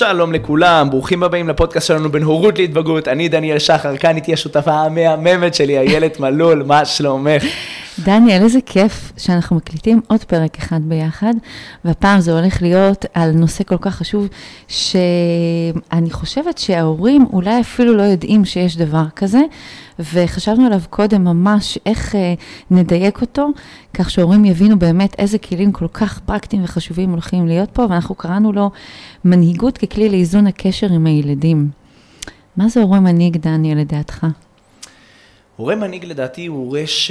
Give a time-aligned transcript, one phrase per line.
[0.00, 4.72] שלום לכולם, ברוכים הבאים לפודקאסט שלנו בין הורות להתבגרות, אני דניאל שחר, כאן איתי השותפה
[4.72, 7.42] המהממת שלי, איילת מלול, מה שלומך?
[8.04, 11.34] דניאל, איזה כיף שאנחנו מקליטים עוד פרק אחד ביחד,
[11.84, 14.28] והפעם זה הולך להיות על נושא כל כך חשוב,
[14.68, 19.40] שאני חושבת שההורים אולי אפילו לא יודעים שיש דבר כזה,
[20.14, 22.34] וחשבנו עליו קודם ממש איך אה,
[22.70, 23.48] נדייק אותו,
[23.94, 28.52] כך שהורים יבינו באמת איזה כלים כל כך פרקטיים וחשובים הולכים להיות פה, ואנחנו קראנו
[28.52, 28.70] לו
[29.24, 31.68] מנהיגות ככלי לאיזון הקשר עם הילדים.
[32.56, 34.26] מה זה הורה מנהיג, דניאל, לדעתך?
[35.56, 37.10] הורה מנהיג לדעתי הוא הורה, ש...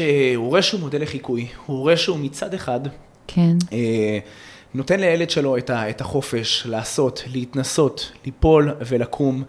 [0.61, 2.79] שהוא מודל לחיקוי, הוא הורה שהוא מצד אחד,
[3.27, 3.57] כן.
[3.73, 4.19] אה,
[4.73, 5.89] נותן לילד שלו את, ה...
[5.89, 9.43] את החופש לעשות, להתנסות, ליפול ולקום.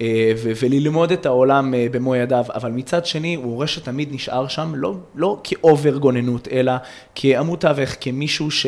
[0.00, 4.48] אה, ו- וללמוד את העולם אה, במו ידיו, אבל מצד שני הוא הורה שתמיד נשאר
[4.48, 6.72] שם, לא, לא כאובר גוננות, אלא
[7.14, 8.66] כעמוד תווך, כמישהו ש...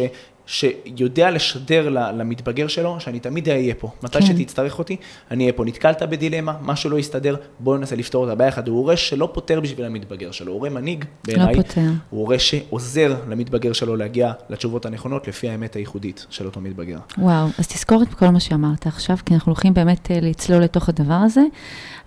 [0.49, 3.91] שיודע לשדר למתבגר שלו שאני תמיד אהיה פה.
[4.03, 4.27] מתי כן.
[4.27, 4.97] שתצטרך אותי,
[5.31, 5.65] אני אהיה פה.
[5.65, 8.69] נתקלת בדילמה, משהו לא יסתדר, בואו ננסה לפתור אותה ביחד.
[8.69, 11.55] הוא הורה שלא פותר בשביל המתבגר שלו, הוא הורה מנהיג בעיניי.
[11.55, 11.81] לא פותר.
[12.11, 16.99] הוא הורה שעוזר למתבגר שלו להגיע לתשובות הנכונות לפי האמת הייחודית של אותו מתבגר.
[17.19, 20.89] וואו, אז תזכור את כל מה שאמרת עכשיו, כי אנחנו הולכים באמת אה, לצלול לתוך
[20.89, 21.43] הדבר הזה,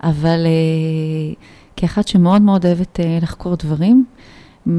[0.03, 1.33] אבל אה,
[1.76, 4.05] כאחת שמאוד מאוד אוהבת אה, לחקור דברים,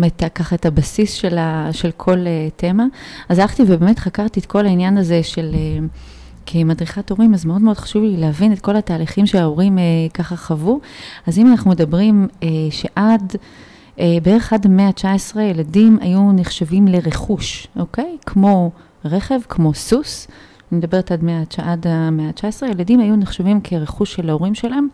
[0.07, 2.87] את, ככה את הבסיס של, ה, של כל uh, תמה.
[3.29, 5.99] אז הלכתי ובאמת חקרתי את כל העניין הזה של, uh,
[6.47, 10.81] כמדריכת הורים, אז מאוד מאוד חשוב לי להבין את כל התהליכים שההורים uh, ככה חוו.
[11.27, 13.33] אז אם אנחנו מדברים uh, שעד...
[13.97, 18.17] uh, בערך עד המאה ה-19 ילדים היו נחשבים לרכוש, אוקיי?
[18.27, 18.71] כמו
[19.05, 20.29] רכב, כמו סוס,
[20.73, 24.89] אני מדברת עד, מאה, עד המאה ה-19, ילדים היו נחשבים כרכוש של ההורים שלהם.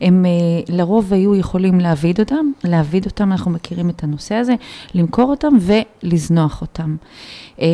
[0.00, 4.54] הם אה, לרוב היו יכולים להעביד אותם, להעביד אותם, אנחנו מכירים את הנושא הזה,
[4.94, 6.96] למכור אותם ולזנוח אותם.
[7.60, 7.66] אה,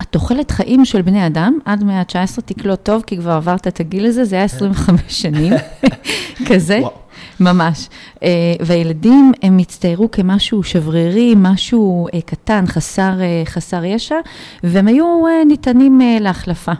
[0.00, 4.06] התוחלת חיים של בני אדם עד מאה ה-19 תקלוט טוב, כי כבר עברת את הגיל
[4.06, 5.52] הזה, זה היה 25 שנים,
[6.48, 6.78] כזה.
[6.82, 6.99] וואו.
[7.40, 7.88] ממש.
[8.14, 8.20] Uh,
[8.60, 14.16] והילדים, הם הצטיירו כמשהו שברירי, משהו uh, קטן, חסר, uh, חסר ישע,
[14.64, 16.72] והם היו ניתנים להחלפה.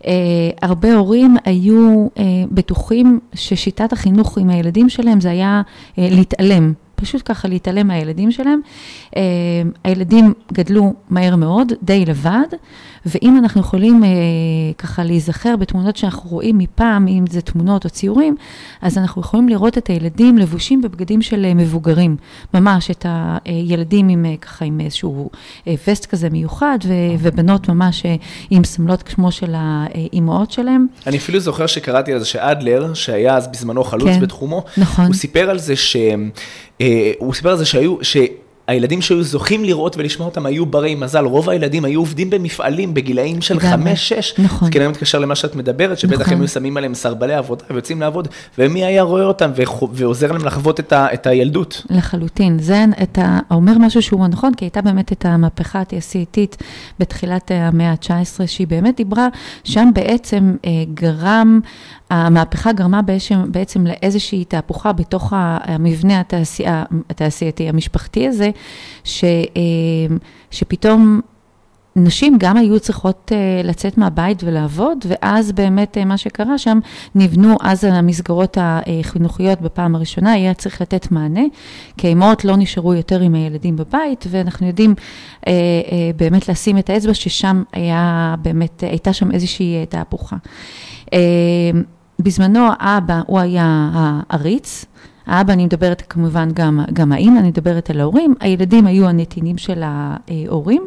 [0.00, 0.02] Uh,
[0.62, 2.20] הרבה הורים היו uh,
[2.50, 8.60] בטוחים ששיטת החינוך עם הילדים שלהם זה היה uh, להתעלם פשוט ככה להתעלם מהילדים שלהם.
[9.16, 9.22] אה,
[9.84, 12.46] הילדים גדלו מהר מאוד, די לבד,
[13.06, 14.08] ואם אנחנו יכולים אה,
[14.78, 18.36] ככה להיזכר בתמונות שאנחנו רואים מפעם, אם זה תמונות או ציורים,
[18.82, 22.16] אז אנחנו יכולים לראות את הילדים לבושים בבגדים של אה, מבוגרים.
[22.54, 23.06] ממש את
[23.44, 25.30] הילדים עם ככה עם איזשהו
[25.86, 26.78] וסט כזה מיוחד,
[27.18, 28.02] ובנות ממש
[28.50, 30.86] עם סמלות כמו של האימהות שלהם.
[31.06, 35.06] אני אפילו זוכר שקראתי על זה שאדלר, שהיה אז בזמנו חלוץ כן, בתחומו, נכון.
[35.06, 36.30] הוא סיפר על זה שהם...
[36.80, 41.24] אה, הוא סיפר על זה שהיו, שהילדים שהיו זוכים לראות ולשמוע אותם היו ברי מזל,
[41.24, 44.34] רוב הילדים היו עובדים במפעלים בגילאים של חמש-שש.
[44.38, 44.68] נכון.
[44.68, 46.32] זה כנראה מתקשר למה שאת מדברת, שבטח נכון.
[46.32, 49.50] הם היו שמים עליהם סרבלי עבודה ויוצאים לעבוד, ומי היה רואה אותם
[49.92, 51.82] ועוזר להם לחוות את, ה, את הילדות.
[51.90, 52.58] לחלוטין.
[52.58, 56.56] זה אתה אומר משהו שהוא נכון, כי הייתה באמת את המהפכה התעשייתית
[56.98, 59.28] בתחילת המאה ה-19, שהיא באמת דיברה,
[59.64, 61.60] שם בעצם אה, גרם
[62.10, 68.50] המהפכה גרמה בעצם, בעצם לאיזושהי תהפוכה בתוך המבנה התעשייה, התעשייתי המשפחתי הזה,
[69.04, 70.16] ש, אה,
[70.50, 71.20] שפתאום
[71.96, 76.78] נשים גם היו צריכות uh, לצאת מהבית ולעבוד, ואז באמת uh, מה שקרה שם,
[77.14, 81.44] נבנו אז המסגרות החינוכיות בפעם הראשונה, היה צריך לתת מענה,
[81.96, 84.94] כי האמהות לא נשארו יותר עם הילדים בבית, ואנחנו יודעים
[86.16, 90.36] באמת לשים את האצבע ששם היה באמת, הייתה שם איזושהי תהפוכה.
[92.22, 94.84] בזמנו האבא, הוא היה העריץ.
[95.26, 98.34] האבא, אני מדברת כמובן גם, גם האמא, אני מדברת על ההורים.
[98.40, 100.82] הילדים היו הנתינים של ההורים.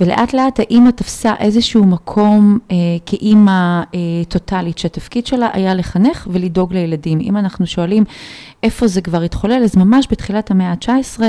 [0.00, 2.76] אה, ולאט לאט האימא תפסה איזשהו מקום אה,
[3.06, 3.98] כאימא אה,
[4.28, 7.18] טוטאלית, שהתפקיד שלה היה לחנך ולדאוג לילדים.
[7.20, 8.04] אם אנחנו שואלים
[8.62, 11.20] איפה זה כבר התחולל, אז ממש בתחילת המאה ה-19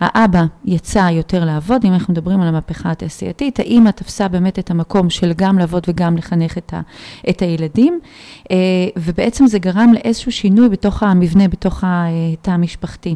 [0.00, 5.10] האבא יצא יותר לעבוד, אם אנחנו מדברים על המהפכה התעשייתית, האימא תפסה באמת את המקום
[5.10, 6.80] של גם לעבוד וגם לחנך את, ה,
[7.30, 8.00] את הילדים,
[8.50, 8.56] אה,
[8.96, 13.14] ובעצם זה גרם לאיזשהו שינוי בתוך המבנה, בתוך התא המשפחתי.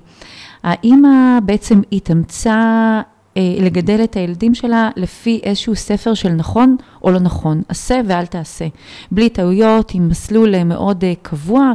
[0.62, 3.19] האימא בעצם התאמצה אה,
[3.60, 8.66] לגדל את הילדים שלה לפי איזשהו ספר של נכון או לא נכון, עשה ואל תעשה.
[9.10, 11.72] בלי טעויות, עם מסלול אה, מאוד אה, קבוע,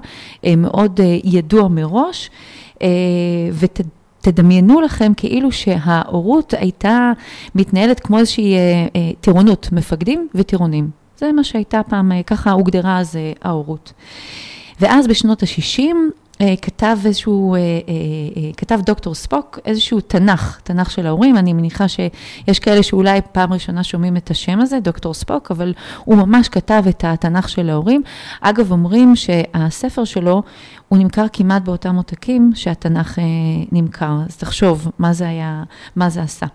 [0.57, 2.29] מאוד ידוע מראש,
[3.51, 7.11] ותדמיינו לכם כאילו שההורות הייתה
[7.55, 8.55] מתנהלת כמו איזושהי
[9.21, 10.89] טירונות, מפקדים וטירונים.
[11.17, 13.93] זה מה שהייתה פעם, ככה הוגדרה אז ההורות.
[14.81, 15.95] ואז בשנות ה-60,
[16.61, 17.55] כתב איזשהו,
[18.57, 23.83] כתב דוקטור ספוק איזשהו תנ"ך, תנ"ך של ההורים, אני מניחה שיש כאלה שאולי פעם ראשונה
[23.83, 25.73] שומעים את השם הזה, דוקטור ספוק, אבל
[26.05, 28.01] הוא ממש כתב את התנ"ך של ההורים.
[28.41, 30.43] אגב, אומרים שהספר שלו,
[30.87, 33.19] הוא נמכר כמעט באותם עותקים שהתנ"ך
[33.71, 35.63] נמכר, אז תחשוב מה זה היה,
[35.95, 36.45] מה זה עשה.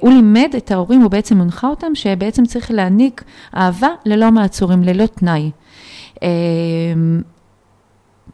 [0.00, 3.24] הוא לימד את ההורים, הוא בעצם הונחה אותם, שבעצם צריך להעניק
[3.56, 5.50] אהבה ללא מעצורים, ללא תנאי.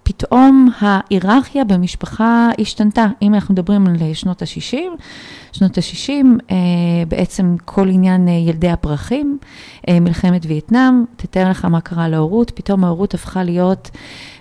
[0.07, 3.07] פתאום ההיררכיה במשפחה השתנתה.
[3.23, 4.77] אם אנחנו מדברים על שנות ה-60,
[5.53, 6.55] שנות ה-60,
[7.09, 9.39] בעצם כל עניין ילדי הפרחים,
[9.91, 13.91] מלחמת וייטנאם, תתאר לך מה קרה להורות, פתאום ההורות הפכה להיות,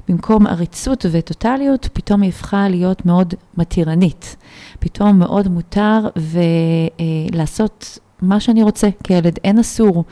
[0.10, 4.36] במקום עריצות וטוטליות, פתאום היא הפכה להיות מאוד מתירנית.
[4.80, 6.08] פתאום מאוד מותר
[7.32, 10.04] ולעשות מה שאני רוצה כילד, אין אסור.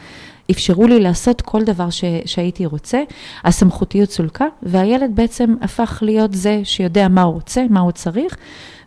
[0.51, 3.03] אפשרו לי לעשות כל דבר ש, שהייתי רוצה,
[3.43, 8.37] הסמכותיות סולקה, והילד בעצם הפך להיות זה שיודע מה הוא רוצה, מה הוא צריך,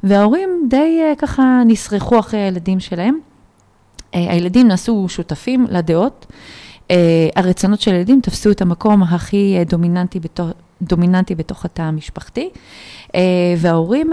[0.02, 3.18] וההורים די ככה נסרחו אחרי הילדים שלהם.
[4.12, 6.26] הילדים נעשו שותפים לדעות,
[7.36, 10.48] הרצונות של הילדים תפסו את המקום הכי דומיננטי בתוך,
[10.82, 12.48] דומיננטי בתוך התא המשפחתי,
[13.58, 14.10] וההורים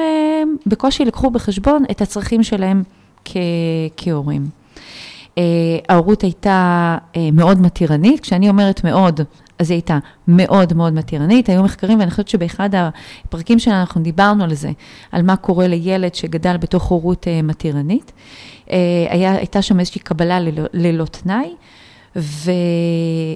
[0.65, 2.83] בקושי לקחו בחשבון את הצרכים שלהם
[3.25, 3.38] כ-
[3.98, 4.61] כהורים.
[5.89, 6.98] ההורות הייתה
[7.33, 9.22] מאוד מתירנית, כשאני אומרת מאוד,
[9.60, 14.44] אז היא הייתה מאוד מאוד מתירנית, היו מחקרים, ואני חושבת שבאחד הפרקים שלנו אנחנו דיברנו
[14.44, 14.72] על זה,
[15.12, 18.12] על מה קורה לילד שגדל בתוך הורות מתירנית.
[19.10, 21.56] היה, הייתה שם איזושהי קבלה ללא, ללא תנאי,
[22.16, 22.51] ו,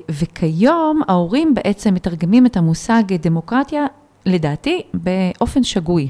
[0.09, 3.85] וכיום ההורים בעצם מתרגמים את המושג דמוקרטיה,
[4.25, 6.07] לדעתי, באופן שגוי.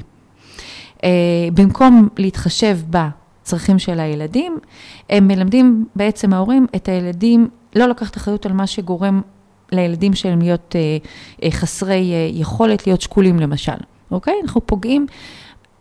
[1.54, 3.08] במקום להתחשב בה,
[3.46, 4.58] צרכים של הילדים,
[5.10, 9.20] הם מלמדים בעצם ההורים את הילדים לא לקחת אחריות על מה שגורם
[9.72, 10.76] לילדים שלהם להיות
[11.42, 13.72] אה, חסרי אה, יכולת, להיות שקולים למשל,
[14.10, 14.34] אוקיי?
[14.42, 15.06] אנחנו פוגעים,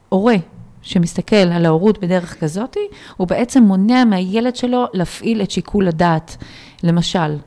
[0.09, 0.35] הורה
[0.81, 2.79] שמסתכל על ההורות בדרך כזאתי,
[3.17, 6.38] הוא בעצם מונע מהילד שלו להפעיל את שיקול הדעת,
[6.83, 7.38] למשל,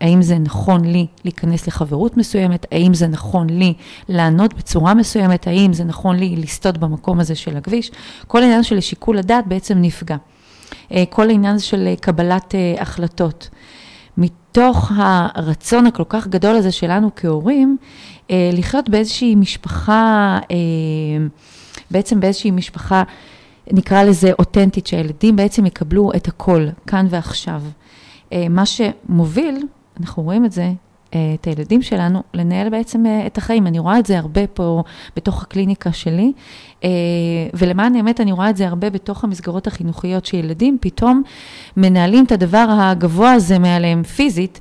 [0.00, 3.74] האם זה נכון לי להיכנס לחברות מסוימת, האם זה נכון לי
[4.08, 7.90] לענות בצורה מסוימת, האם זה נכון לי לסטות במקום הזה של הכביש,
[8.26, 10.16] כל העניין של שיקול הדעת בעצם נפגע.
[11.10, 13.48] כל העניין של קבלת החלטות.
[14.18, 17.76] מתוך הרצון הכל כך גדול הזה שלנו כהורים,
[18.30, 20.38] לחיות באיזושהי משפחה,
[21.90, 23.02] בעצם באיזושהי משפחה,
[23.72, 27.62] נקרא לזה אותנטית, שהילדים בעצם יקבלו את הכל, כאן ועכשיו.
[28.34, 29.66] מה שמוביל
[30.00, 30.72] אנחנו רואים את זה,
[31.10, 33.66] את הילדים שלנו, לנהל בעצם את החיים.
[33.66, 34.82] אני רואה את זה הרבה פה
[35.16, 36.32] בתוך הקליניקה שלי,
[37.54, 41.22] ולמען האמת אני רואה את זה הרבה בתוך המסגרות החינוכיות שילדים פתאום
[41.76, 44.60] מנהלים את הדבר הגבוה הזה מעליהם פיזית,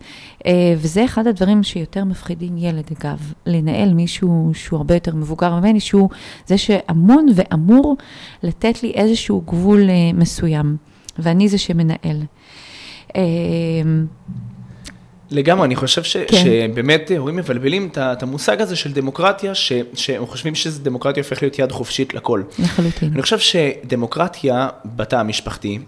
[0.77, 6.09] וזה אחד הדברים שיותר מפחידים ילד, אגב, לנהל מישהו שהוא הרבה יותר מבוגר ממני, שהוא
[6.47, 7.97] זה שאמון ואמור
[8.43, 9.81] לתת לי איזשהו גבול
[10.13, 10.77] מסוים,
[11.19, 12.21] ואני זה שמנהל.
[15.31, 16.43] לגמרי, אני חושב ש, כן.
[16.43, 21.59] שבאמת הורים מבלבלים את המושג הזה של דמוקרטיה, ש, שהם חושבים שזה דמוקרטיה הופך להיות
[21.59, 22.41] יד חופשית לכל.
[22.59, 23.11] לחלוטין.
[23.13, 25.79] אני חושב שדמוקרטיה בתא המשפחתי,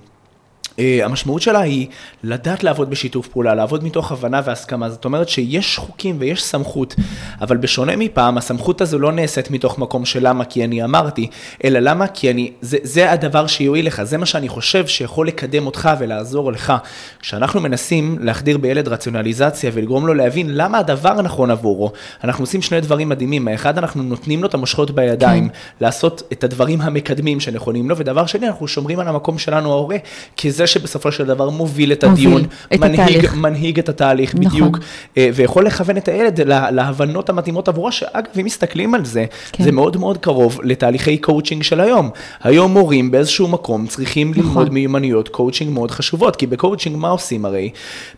[0.77, 1.87] המשמעות שלה היא
[2.23, 6.95] לדעת לעבוד בשיתוף פעולה, לעבוד מתוך הבנה והסכמה, זאת אומרת שיש חוקים ויש סמכות,
[7.41, 11.27] אבל בשונה מפעם, הסמכות הזו לא נעשית מתוך מקום של למה כי אני אמרתי,
[11.63, 15.65] אלא למה כי אני, זה, זה הדבר שיועיל לך, זה מה שאני חושב שיכול לקדם
[15.65, 16.73] אותך ולעזור לך.
[17.19, 21.91] כשאנחנו מנסים להחדיר בילד רציונליזציה ולגרום לו להבין למה הדבר הנכון עבורו,
[22.23, 25.55] אנחנו עושים שני דברים מדהימים, האחד אנחנו נותנים לו את המושכות בידיים, כן.
[25.81, 29.97] לעשות את הדברים המקדמים שנכונים לו, ודבר שני אנחנו שומרים על המקום שלנו ההורה,
[30.35, 32.43] כי זה שבסופו של דבר מוביל את הדיון,
[32.73, 33.35] את מנהיג, התהליך.
[33.35, 34.51] מנהיג את התהליך נכון.
[34.51, 34.79] בדיוק,
[35.17, 39.63] אה, ויכול לכוון את הילד לה, להבנות המתאימות עבורו, שאגב, אם מסתכלים על זה, כן.
[39.63, 42.09] זה מאוד מאוד קרוב לתהליכי קואוצ'ינג של היום.
[42.43, 44.43] היום הורים באיזשהו מקום צריכים נכון.
[44.43, 47.69] ללמוד מיומנויות קואוצ'ינג מאוד חשובות, כי בקואוצ'ינג מה עושים הרי?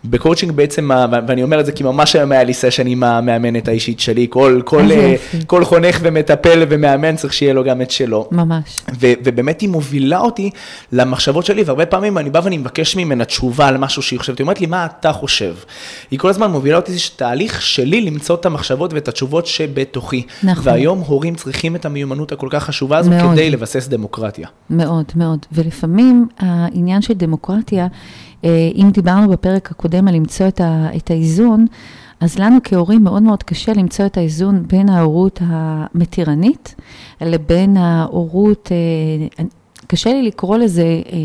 [0.06, 0.92] בקואוצ'ינג בעצם,
[1.28, 4.62] ואני אומר את זה כי ממש היום היה לי סשן עם המאמנת האישית שלי, כל,
[4.66, 5.40] כל, איזה אה.
[5.48, 8.28] כל חונך ומטפל ומאמן צריך שיהיה לו גם את שלו.
[8.32, 8.82] ממש.
[9.00, 10.50] ו- ובאמת היא מובילה אותי
[10.92, 14.44] למחשבות שלי, והרבה פעמים אני בא ואני מבקש ממנה תשובה על משהו שהיא חושבת, היא
[14.44, 15.56] אומרת לי, מה אתה חושב?
[16.12, 20.24] היא כל הזמן מובילה אותי, זה תהליך שלי למצוא את המחשבות ואת התשובות שבתוכי.
[20.44, 20.64] נכון.
[20.68, 23.32] והיום הורים צריכים את המיומנות הכל כך חשובה הזו מאוד.
[23.32, 24.48] כדי לבסס דמוקרטיה.
[24.70, 25.46] מאוד, מאוד.
[25.52, 27.88] ולפעמים העניין של דמוקרטיה,
[28.44, 31.66] אה, אם דיברנו בפרק הקודם על למצוא את, ה, את האיזון,
[32.20, 36.76] אז לנו כהורים מאוד מאוד קשה למצוא את האיזון בין ההורות המתירנית
[37.22, 39.46] לבין ההורות, אה,
[39.88, 41.18] קשה לי לקרוא לזה אה,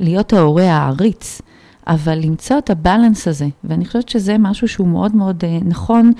[0.00, 1.40] להיות ההורה העריץ,
[1.86, 6.12] אבל למצוא את הבלנס הזה, ואני חושבת שזה משהו שהוא מאוד מאוד אה, נכון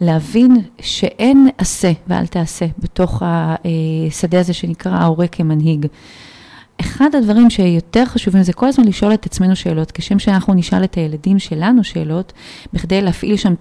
[0.00, 5.86] להבין שאין עשה ואל תעשה בתוך השדה הזה שנקרא ההורה כמנהיג.
[6.80, 10.94] אחד הדברים שיותר חשובים זה כל הזמן לשאול את עצמנו שאלות, כשם שאנחנו נשאל את
[10.94, 12.32] הילדים שלנו שאלות,
[12.72, 13.54] בכדי להפעיל שם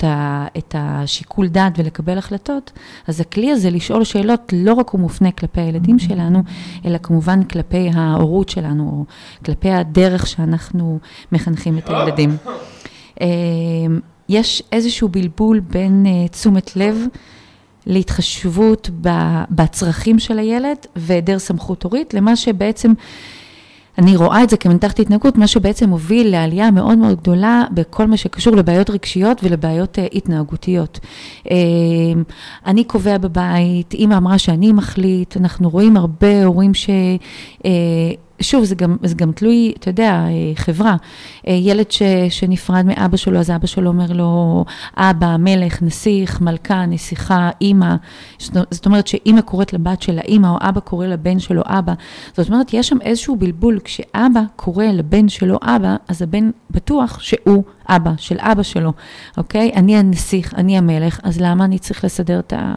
[0.58, 2.72] את השיקול דעת ולקבל החלטות,
[3.08, 6.43] אז הכלי הזה לשאול שאלות לא רק הוא מופנה כלפי הילדים שלנו,
[6.86, 9.05] אלא כמובן כלפי ההורות שלנו, או
[9.46, 11.00] כלפי הדרך שאנחנו
[11.32, 12.38] מחנכים את הילדים.
[13.22, 13.27] אה,
[14.29, 16.98] יש איזשהו בלבול בין אה, תשומת לב,
[17.88, 18.90] להתחשבות
[19.50, 22.94] בצרכים של הילד והיעדר סמכות הורית, למה שבעצם,
[23.98, 28.18] אני רואה את זה כמנתחת התנהגות, מה שבעצם מוביל לעלייה מאוד מאוד גדולה בכל מה
[28.18, 31.00] שקשור לבעיות רגשיות ולבעיות uh, התנהגותיות.
[31.46, 31.50] Uh,
[32.66, 36.90] אני קובע בבית, אימא אמרה שאני מחליט, אנחנו רואים הרבה הורים ש...
[38.43, 40.95] שוב, זה גם, זה גם תלוי, אתה יודע, אה, חברה.
[41.47, 44.65] אה, ילד ש, שנפרד מאבא שלו, אז אבא שלו אומר לו,
[44.97, 47.95] אבא, מלך, נסיך, מלכה, נסיכה, אימא.
[48.71, 51.93] זאת אומרת שאימא קוראת לבת של האימא, או אבא קורא לבן שלו אבא.
[52.38, 53.79] זאת אומרת, יש שם איזשהו בלבול.
[53.83, 58.93] כשאבא קורא לבן שלו אבא, אז הבן בטוח שהוא אבא, של אבא שלו,
[59.38, 59.71] אוקיי?
[59.75, 62.73] אני הנסיך, אני המלך, אז למה אני צריך לסדר את ה...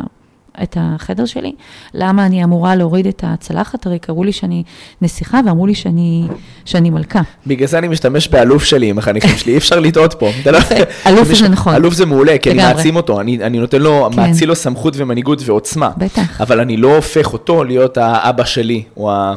[0.62, 1.52] את החדר שלי,
[1.94, 3.86] למה אני אמורה להוריד את הצלחת?
[3.86, 4.62] הרי קראו לי שאני
[5.02, 6.26] נסיכה ואמרו לי שאני,
[6.64, 7.20] שאני מלכה.
[7.46, 10.30] בגלל זה אני משתמש באלוף שלי עם החניכים שלי, אי אפשר לטעות פה.
[11.06, 11.74] אלוף זה נכון.
[11.74, 14.20] אלוף זה מעולה, כי אני מעצים אותו, אני, אני נותן לו, כן.
[14.20, 15.90] מאציל לו סמכות ומנהיגות ועוצמה.
[15.96, 16.40] בטח.
[16.40, 19.34] אבל אני לא הופך אותו להיות האבא שלי, או ה...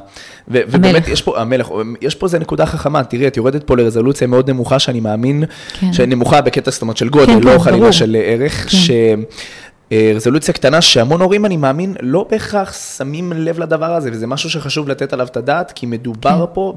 [0.47, 1.69] ו- ובאמת יש פה, המלך,
[2.01, 5.43] יש פה איזה נקודה חכמה, תראי, את יורדת פה לרזולוציה מאוד נמוכה, שאני מאמין,
[5.79, 5.93] כן.
[5.93, 8.77] שנמוכה בקטע, זאת אומרת, של גודל, כן, לא כן, חלילה של ערך, כן.
[8.77, 8.91] ש...
[9.91, 14.49] אה, רזולוציה קטנה שהמון הורים, אני מאמין, לא בהכרח שמים לב לדבר הזה, וזה משהו
[14.49, 16.53] שחשוב לתת עליו את הדעת, כי מדובר כן.
[16.53, 16.73] פה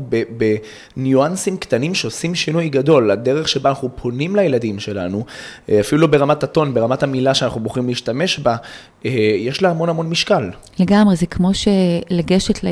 [0.96, 3.10] בניואנסים קטנים שעושים שינוי גדול.
[3.10, 5.24] הדרך שבה אנחנו פונים לילדים שלנו,
[5.68, 8.56] אה, אפילו לא ברמת הטון, ברמת המילה שאנחנו בוחרים להשתמש בה,
[9.04, 10.50] אה, יש לה המון המון משקל.
[10.78, 12.68] לגמרי, זה כמו שלגשת ל...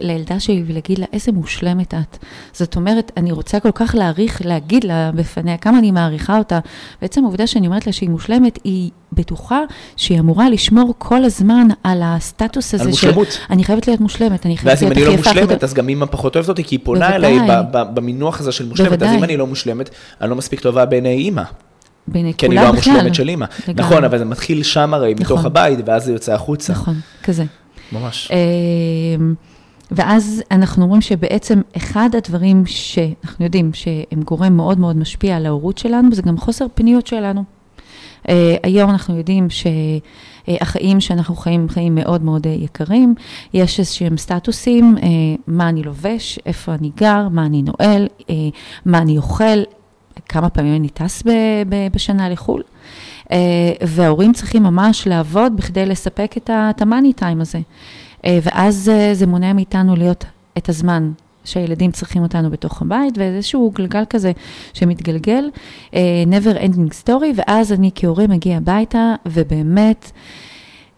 [0.00, 2.18] לילדה שלי ולהגיד לה, איזה מושלמת את.
[2.52, 6.58] זאת אומרת, אני רוצה כל כך להעריך, להגיד לה בפניה כמה אני מעריכה אותה.
[7.02, 8.90] בעצם העובדה שאני אומרת לה שהיא מושלמת, היא...
[9.14, 9.60] בטוחה
[9.96, 12.84] שהיא אמורה לשמור כל הזמן על הסטטוס הזה של...
[12.84, 13.38] על מושלמות.
[13.50, 15.12] אני חייבת להיות מושלמת, אני חייבת להיות הכי יפה.
[15.14, 17.38] ואז אם אני לא מושלמת, אז גם אימא פחות אוהבת אותי, כי היא פונה אליי
[17.72, 19.90] במינוח הזה של מושלמת, אז אם אני לא מושלמת,
[20.20, 21.42] אני לא מספיק טובה בעיני אימא.
[22.08, 22.80] בעיני כולם בכלל.
[22.80, 23.46] כי אני לא המושלמת של אימא.
[23.74, 25.46] נכון, אבל זה מתחיל שם הרי, מתוך נכון.
[25.46, 26.72] הבית, ואז זה יוצא החוצה.
[26.72, 27.44] נכון, כזה.
[27.92, 28.30] ממש.
[28.30, 29.34] אמ,
[29.90, 35.78] ואז אנחנו אומרים שבעצם אחד הדברים שאנחנו יודעים שהם גורם מאוד מאוד משפיע על ההורות
[35.78, 37.44] שלנו, זה גם חוסר פניות שלנו.
[38.24, 38.30] Uh,
[38.62, 43.14] היום אנחנו יודעים שהחיים שאנחנו חיים חיים מאוד מאוד uh, יקרים,
[43.54, 44.96] יש איזשהם סטטוסים,
[45.46, 48.06] מה אני לובש, איפה אני גר, מה אני נועל,
[48.84, 49.62] מה אני אוכל,
[50.28, 51.22] כמה פעמים אני טס
[51.92, 52.62] בשנה לחו"ל.
[53.86, 57.60] וההורים צריכים ממש לעבוד בכדי לספק את המאני טיים הזה.
[58.26, 60.24] ואז זה מונע מאיתנו להיות
[60.58, 61.12] את הזמן
[61.44, 64.32] שהילדים צריכים אותנו בתוך הבית, ואיזשהו גלגל כזה
[64.72, 65.50] שמתגלגל,
[65.90, 65.94] uh,
[66.26, 70.10] never ending story, ואז אני כהורה מגיע הביתה, ובאמת,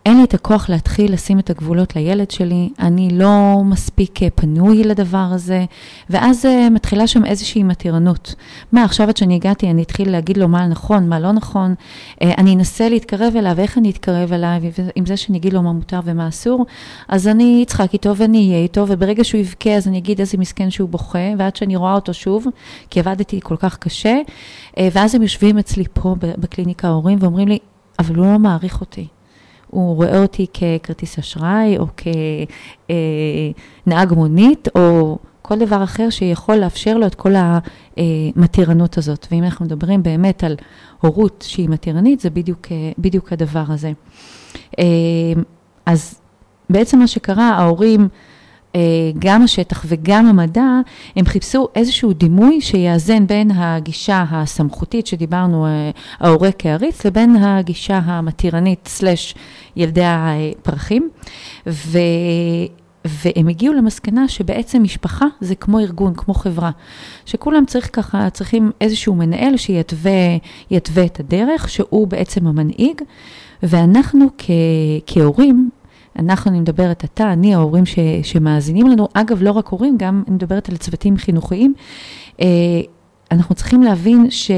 [0.07, 4.85] אין לי את הכוח להתחיל לשים את הגבולות לילד שלי, אני לא מספיק אה, פנוי
[4.85, 5.65] לדבר הזה,
[6.11, 8.35] ואז uh, מתחילה שם איזושהי מתירנות.
[8.73, 12.25] מה, עכשיו עד שאני הגעתי, אני אתחיל להגיד לו מה נכון, מה לא נכון, uh,
[12.39, 14.61] אני אנסה להתקרב אליו, איך אני אתקרב אליו,
[14.95, 16.67] עם זה שאני אגיד לו מה מותר ומה אסור,
[17.09, 20.71] אז אני אצחק איתו ואני אהיה איתו, וברגע שהוא יבכה אז אני אגיד איזה מסכן
[20.71, 22.47] שהוא בוכה, ועד שאני רואה אותו שוב,
[22.91, 24.19] כי עבדתי כל כך קשה,
[24.81, 27.59] ואז הם יושבים אצלי פה בקליניקה ההורים ואומרים לי,
[27.99, 29.07] אבל הוא לא מעריך אותי.
[29.77, 31.87] הוא רואה אותי ככרטיס אשראי, או
[33.87, 39.27] כנהג מונית, או כל דבר אחר שיכול לאפשר לו את כל המתירנות הזאת.
[39.31, 40.57] ואם אנחנו מדברים באמת על
[41.01, 42.67] הורות שהיא מתירנית, זה בדיוק,
[42.99, 43.93] בדיוק הדבר הזה.
[45.87, 46.21] אז
[46.71, 48.09] בעצם מה שקרה, ההורים...
[48.77, 48.81] אה,
[49.19, 50.81] גם השטח וגם המדע,
[51.17, 55.91] הם חיפשו איזשהו דימוי שיאזן בין הגישה הסמכותית שדיברנו, אה,
[56.21, 59.35] ההורה כעריץ, לבין הגישה המתירנית סלש
[59.77, 61.09] ילדי הפרחים.
[61.67, 61.99] ו...
[63.07, 66.71] והם הגיעו למסקנה שבעצם משפחה זה כמו ארגון, כמו חברה,
[67.27, 73.01] שכולם צריך ככה, צריכים איזשהו מנהל שיתווה את הדרך, שהוא בעצם המנהיג,
[73.63, 74.51] ואנחנו כ,
[75.07, 75.71] כהורים
[76.19, 80.35] אנחנו, אני מדברת אתה, אני, ההורים ש, שמאזינים לנו, אגב, לא רק הורים, גם אני
[80.35, 81.75] מדברת על צוותים חינוכיים,
[82.41, 82.47] אה,
[83.31, 84.57] אנחנו צריכים להבין ש, אה,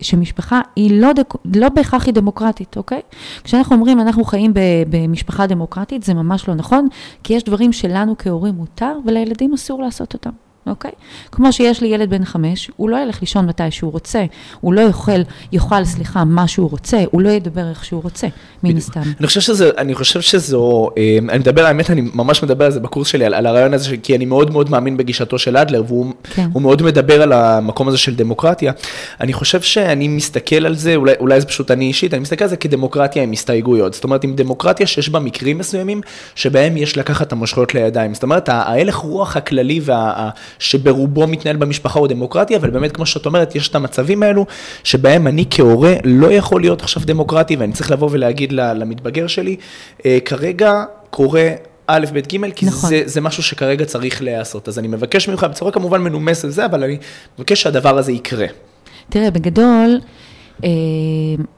[0.00, 3.00] שמשפחה היא לא, דק, לא בהכרח היא דמוקרטית, אוקיי?
[3.44, 4.52] כשאנחנו אומרים אנחנו חיים
[4.90, 6.88] במשפחה דמוקרטית, זה ממש לא נכון,
[7.22, 10.47] כי יש דברים שלנו כהורים מותר ולילדים אסור לעשות אותם.
[10.70, 10.90] אוקיי?
[11.32, 14.24] כמו שיש לי ילד בן חמש, הוא לא ילך לישון מתי שהוא רוצה,
[14.60, 15.20] הוא לא יאכל,
[15.52, 18.26] יאכל, סליחה, מה שהוא רוצה, הוא לא ידבר איך שהוא רוצה,
[18.62, 19.00] מן הסתם.
[19.18, 22.80] אני חושב שזה, אני חושב שזו, אה, אני מדבר, האמת, אני ממש מדבר על זה
[22.80, 26.12] בקורס שלי, על, על הרעיון הזה, כי אני מאוד מאוד מאמין בגישתו של אדלר, והוא
[26.34, 26.48] כן.
[26.54, 28.72] מאוד מדבר על המקום הזה של דמוקרטיה.
[29.20, 32.50] אני חושב שאני מסתכל על זה, אולי, אולי זה פשוט אני אישית, אני מסתכל על
[32.50, 33.94] זה כדמוקרטיה עם הסתייגויות.
[33.94, 36.00] זאת אומרת, עם דמוקרטיה שיש בה מקרים מסוימים,
[36.34, 38.14] שבהם יש לקחת את המושכות לידיים.
[38.14, 43.26] זאת אומרת, ההלך רוח הכללי וה, שברובו מתנהל במשפחה הוא דמוקרטיה, אבל באמת, כמו שאת
[43.26, 44.46] אומרת, יש את המצבים האלו,
[44.84, 49.56] שבהם אני כהורה לא יכול להיות עכשיו דמוקרטי, ואני צריך לבוא ולהגיד למתבגר שלי,
[50.06, 51.50] אה, כרגע קורה
[51.86, 52.90] א', ב', ג', כי נכון.
[52.90, 54.68] זה, זה משהו שכרגע צריך להיעשות.
[54.68, 56.96] אז אני מבקש ממך, בצורה כמובן מנומסת וזה, אבל אני
[57.38, 58.46] מבקש שהדבר הזה יקרה.
[59.10, 60.00] תראה, בגדול,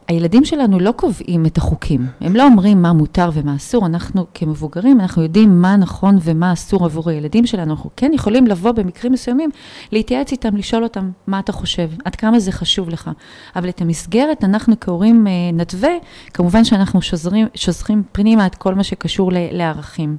[0.09, 5.01] הילדים שלנו לא קובעים את החוקים, הם לא אומרים מה מותר ומה אסור, אנחנו כמבוגרים,
[5.01, 9.51] אנחנו יודעים מה נכון ומה אסור עבור הילדים שלנו, אנחנו כן יכולים לבוא במקרים מסוימים,
[9.93, 13.11] להתייעץ איתם, לשאול אותם מה אתה חושב, עד כמה זה חשוב לך.
[13.57, 15.93] אבל את המסגרת, אנחנו כהורים אה, נתווה,
[16.35, 20.17] כמובן שאנחנו שוזרים, שוזרים פנימה את כל מה שקשור לערכים.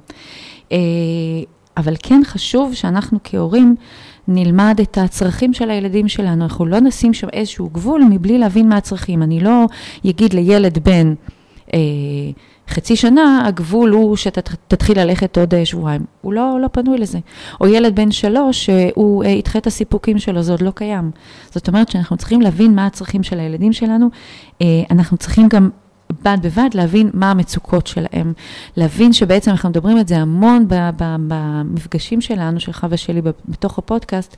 [0.72, 0.78] אה,
[1.76, 3.76] אבל כן חשוב שאנחנו כהורים,
[4.28, 8.76] נלמד את הצרכים של הילדים שלנו, אנחנו לא נשים שם איזשהו גבול מבלי להבין מה
[8.76, 9.22] הצרכים.
[9.22, 9.66] אני לא
[10.06, 11.14] אגיד לילד בן
[11.74, 11.78] אה,
[12.68, 16.04] חצי שנה, הגבול הוא שאתה תתחיל ללכת עוד אה, שבועיים.
[16.20, 17.18] הוא לא, לא פנוי לזה.
[17.60, 21.10] או ילד בן שלוש, שהוא אה, ידחה את הסיפוקים שלו, זה עוד לא קיים.
[21.50, 24.08] זאת אומרת שאנחנו צריכים להבין מה הצרכים של הילדים שלנו.
[24.62, 25.70] אה, אנחנו צריכים גם
[26.22, 28.32] בד בבד להבין מה המצוקות שלהם,
[28.76, 30.66] להבין שבעצם אנחנו מדברים את זה המון
[30.98, 34.36] במפגשים שלנו, שלך ושלי, בתוך הפודקאסט,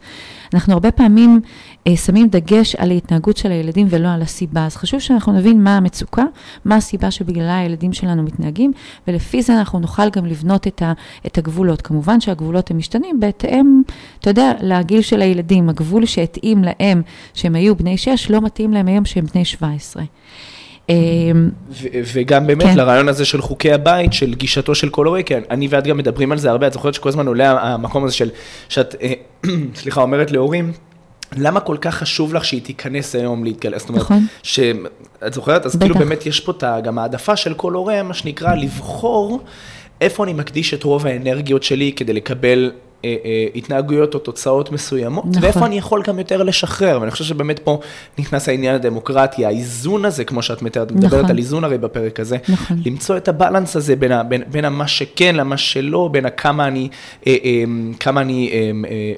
[0.55, 1.41] אנחנו הרבה פעמים
[1.87, 4.67] אה, שמים דגש על ההתנהגות של הילדים ולא על הסיבה.
[4.67, 6.25] אז חשוב שאנחנו נבין מה המצוקה,
[6.65, 8.73] מה הסיבה שבגללה הילדים שלנו מתנהגים,
[9.09, 10.93] ולפי זה אנחנו נוכל גם לבנות את, ה,
[11.27, 11.83] את הגבולות.
[11.83, 13.83] כמובן שהגבולות הם משתנים בהתאם,
[14.21, 15.69] אתה יודע, לגיל של הילדים.
[15.69, 17.03] הגבול שהתאים להם,
[17.35, 20.03] שהם היו בני 6, לא מתאים להם היום שהם בני 17.
[20.89, 21.51] אמ,
[22.13, 22.77] וגם באמת כן.
[22.77, 26.33] לרעיון הזה של חוקי הבית, של גישתו של כל הורה, כי אני ואת גם מדברים
[26.33, 28.31] על זה הרבה, את זוכרת שכל הזמן עולה המקום הזה של,
[28.69, 29.13] שאת, אה,
[29.81, 30.73] סליחה, אומרת להורים,
[31.37, 33.81] למה כל כך חשוב לך שהיא תיכנס היום להתגלס?
[33.81, 34.27] זאת אומרת, נכון.
[34.43, 35.67] שאת זוכרת?
[35.67, 36.53] אז כאילו באמת יש פה
[36.85, 39.41] גם העדפה של כל הורה, מה שנקרא, לבחור
[40.01, 42.73] איפה אני מקדיש את רוב האנרגיות שלי כדי לקבל
[43.55, 45.43] התנהגויות או תוצאות מסוימות, נכון.
[45.45, 47.81] ואיפה אני יכול גם יותר לשחרר, ואני חושב שבאמת פה
[48.19, 51.05] נכנס העניין הדמוקרטי, האיזון הזה, כמו שאת מתארת, נכון.
[51.05, 52.77] מדברת על איזון הרי בפרק הזה, נכון.
[52.87, 56.89] למצוא את הבלנס הזה בין, בין, בין מה שכן למה שלא, בין כמה אני,
[57.27, 57.65] אה, אה,
[58.01, 58.71] כמה אני אה,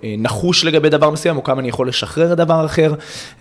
[0.04, 2.94] אה, נחוש לגבי דבר מסוים, או כמה אני יכול לשחרר דבר אחר,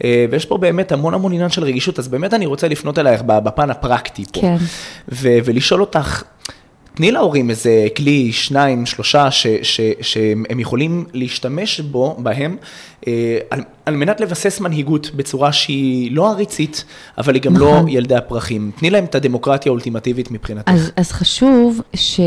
[0.03, 3.21] אה, ויש פה באמת המון המון עניין של רגישות, אז באמת אני רוצה לפנות אלייך
[3.25, 4.55] בפן הפרקטי פה, כן.
[5.10, 6.23] ו- ולשאול אותך,
[6.95, 12.58] תני להורים איזה כלי, שניים, שלושה, ש, ש, שהם יכולים להשתמש בו, בהם,
[13.08, 16.86] אה, על, על מנת לבסס מנהיגות בצורה שהיא לא עריצית,
[17.17, 17.86] אבל היא גם לא נכון.
[17.86, 18.71] לא ילדי הפרחים.
[18.75, 20.71] תני להם את הדמוקרטיה האולטימטיבית מבחינתך.
[20.71, 22.19] אז, אז חשוב ש...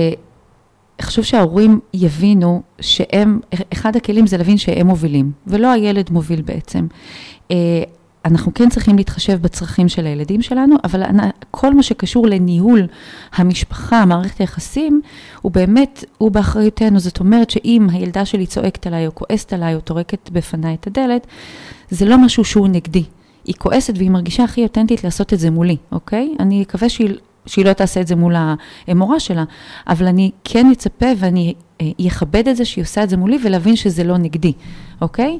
[1.02, 3.40] חשוב שההורים יבינו שהם,
[3.72, 6.86] אחד הכלים זה להבין שהם מובילים, ולא הילד מוביל בעצם.
[8.28, 11.02] אה, אנחנו כן צריכים להתחשב בצרכים של הילדים שלנו, אבל
[11.50, 12.86] כל מה שקשור לניהול
[13.32, 15.00] המשפחה, מערכת היחסים,
[15.42, 16.98] הוא באמת, הוא באחריותנו.
[16.98, 21.26] זאת אומרת שאם הילדה שלי צועקת עליי או כועסת עליי או טורקת בפניי את הדלת,
[21.90, 23.04] זה לא משהו שהוא נגדי.
[23.44, 26.34] היא כועסת והיא מרגישה הכי אותנטית לעשות את זה מולי, אוקיי?
[26.40, 27.14] אני מקווה שהיא,
[27.46, 28.34] שהיא לא תעשה את זה מול
[28.86, 29.44] המורה שלה,
[29.88, 31.54] אבל אני כן אצפה ואני
[32.06, 34.52] אכבד את זה שהיא עושה את זה מולי ולהבין שזה לא נגדי,
[35.00, 35.38] אוקיי?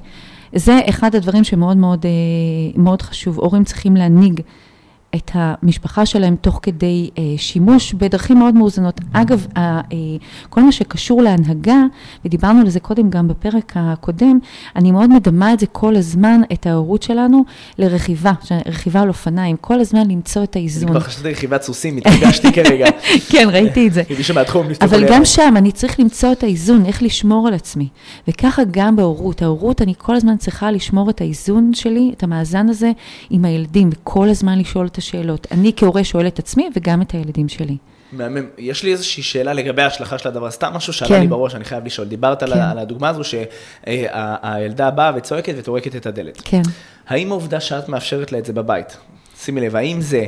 [0.55, 2.11] זה אחד הדברים שמאוד מאוד, אה,
[2.83, 3.39] מאוד חשוב.
[3.39, 4.41] הורים צריכים להנהיג
[5.15, 9.01] את המשפחה שלהם תוך כדי אה, שימוש בדרכים מאוד מאוזנות.
[9.13, 9.81] אגב, אה,
[10.51, 11.83] כל מה שקשור להנהגה,
[12.25, 14.39] ודיברנו על זה קודם גם בפרק הקודם,
[14.77, 17.45] אני מאוד מדמה את זה כל הזמן, את ההורות שלנו,
[17.79, 18.33] לרכיבה,
[18.67, 20.89] רכיבה על אופניים, כל הזמן למצוא את האיזון.
[20.89, 22.87] אני כבר חשבתי רכיבת סוסים, התרגשתי כרגע.
[23.31, 24.03] כן, ראיתי את זה.
[24.19, 27.89] מישהו מהתחום, אבל גם שם אני צריך למצוא את האיזון, איך לשמור על עצמי.
[28.29, 29.43] וככה גם בהורות.
[29.43, 32.93] ההורות, אני כל הזמן צריכה לשמור את האיזון שלי, את המאזן הזה,
[33.31, 35.47] עם הילדים, וכל הזמן לשאול את השאלות.
[35.51, 37.77] אני כהורה שואל את עצמי וגם את הילדים שלי.
[38.13, 38.47] מהמם.
[38.59, 41.21] יש לי איזושהי שאלה לגבי ההשלכה של הדבר, סתם משהו שעלה כן.
[41.21, 42.09] לי בראש, אני חייב לשאול.
[42.09, 42.53] דיברת כן.
[42.53, 46.43] על הדוגמה הזו שהילדה באה וצועקת וטורקת את הדלת.
[46.45, 46.63] כן.
[47.09, 48.97] האם העובדה שאת מאפשרת לה את זה בבית,
[49.41, 50.27] שימי לב, האם זה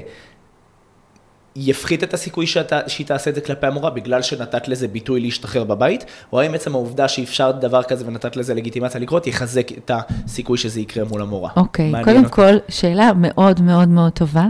[1.57, 5.65] יפחית את הסיכוי שאתה, שהיא תעשה את זה כלפי המורה בגלל שנתת לזה ביטוי להשתחרר
[5.65, 10.59] בבית, או האם עצם העובדה שאפשרת דבר כזה ונתת לזה לגיטימציה לקרות, יחזק את הסיכוי
[10.59, 11.51] שזה יקרה מול המורה.
[11.57, 12.05] אוקיי, okay.
[12.05, 12.35] קודם אותי.
[12.35, 14.47] כל, שאלה מאוד מאוד מאוד טובה,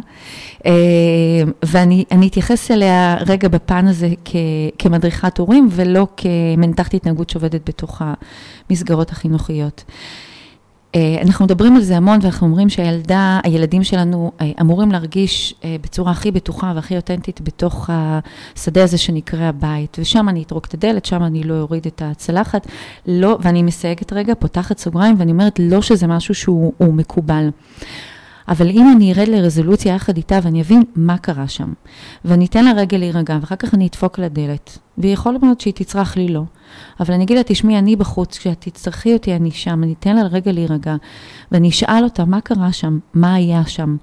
[0.67, 0.73] אה,
[1.63, 4.37] ואני אתייחס אליה רגע בפן הזה כ,
[4.79, 8.03] כמדריכת הורים, ולא כמנתחת התנהגות שעובדת בתוך
[8.71, 9.85] המסגרות החינוכיות.
[10.95, 15.77] אה, אנחנו מדברים על זה המון ואנחנו אומרים שהילדה, הילדים שלנו אה, אמורים להרגיש אה,
[15.83, 21.05] בצורה הכי בטוחה והכי אותנטית בתוך השדה הזה שנקרא הבית, ושם אני אטרוק את הדלת,
[21.05, 22.67] שם אני לא אוריד את הצלחת,
[23.07, 27.49] לא, ואני מסייגת רגע, פותחת סוגריים ואני אומרת לא שזה משהו שהוא מקובל.
[28.51, 31.73] אבל אם אני ארד לרזולוציה יחד איתה ואני אבין מה קרה שם,
[32.25, 36.29] ואני אתן לה רגע להירגע, ואחר כך אני אדפוק לדלת, ויכול להיות שהיא תצרח לי
[36.29, 36.43] לא.
[37.01, 40.23] אבל אני אגיד לה, תשמעי, אני בחוץ, כשאת תצטרכי אותי, אני שם, אני אתן לה
[40.23, 40.97] רגע להירגע,
[41.53, 42.99] ואני אשאל אותה, מה קרה שם?
[43.15, 43.97] מה היה שם?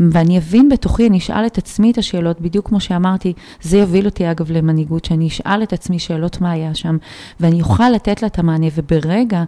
[0.00, 4.30] ואני אבין בתוכי, אני אשאל את עצמי את השאלות, בדיוק כמו שאמרתי, זה יוביל אותי
[4.30, 6.96] אגב למנהיגות, שאני אשאל את עצמי שאלות מה היה שם,
[7.40, 9.44] ואני אוכל לתת לה את המענה, וברגע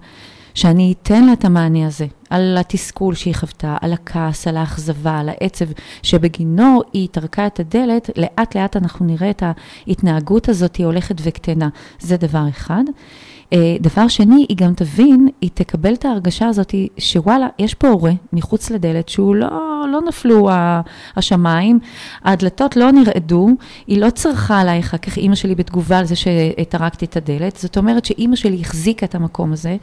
[0.56, 5.28] שאני אתן לה את המענה הזה, על התסכול שהיא חוותה, על הכעס, על האכזבה, על
[5.28, 5.64] העצב,
[6.02, 9.42] שבגינו היא טרקה את הדלת, לאט לאט אנחנו נראה את
[9.86, 11.68] ההתנהגות הזאת, היא הולכת וקטנה.
[12.00, 12.84] זה דבר אחד.
[13.52, 18.12] אה, דבר שני, היא גם תבין, היא תקבל את ההרגשה הזאת שוואלה, יש פה הורה
[18.32, 19.48] מחוץ לדלת שהוא לא,
[19.92, 20.48] לא נפלו
[21.16, 21.78] השמיים,
[22.24, 23.48] הדלתות לא נרעדו,
[23.86, 27.76] היא לא צרחה עליי אחר כך אימא שלי בתגובה על זה שטרקתי את הדלת, זאת
[27.76, 29.76] אומרת שאימא שלי החזיקה את המקום הזה,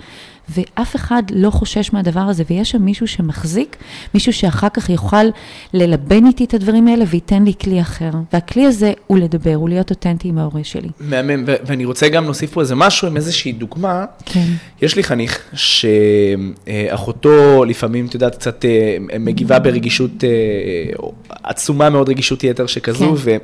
[0.49, 3.75] ואף אחד לא חושש מהדבר הזה, ויש שם מישהו שמחזיק,
[4.13, 5.25] מישהו שאחר כך יוכל
[5.73, 8.11] ללבן איתי את הדברים האלה וייתן לי כלי אחר.
[8.33, 10.89] והכלי הזה הוא לדבר, הוא להיות אותנטי עם ההורה שלי.
[10.99, 14.05] מהמם, ואני רוצה גם להוסיף פה איזה משהו עם איזושהי דוגמה.
[14.25, 14.45] כן.
[14.81, 20.29] יש לי חניך שאחותו לפעמים, את יודעת, קצת אה, מגיבה ברגישות, אה,
[21.43, 23.13] עצומה מאוד רגישות יתר שכזו, כן.
[23.17, 23.37] ו...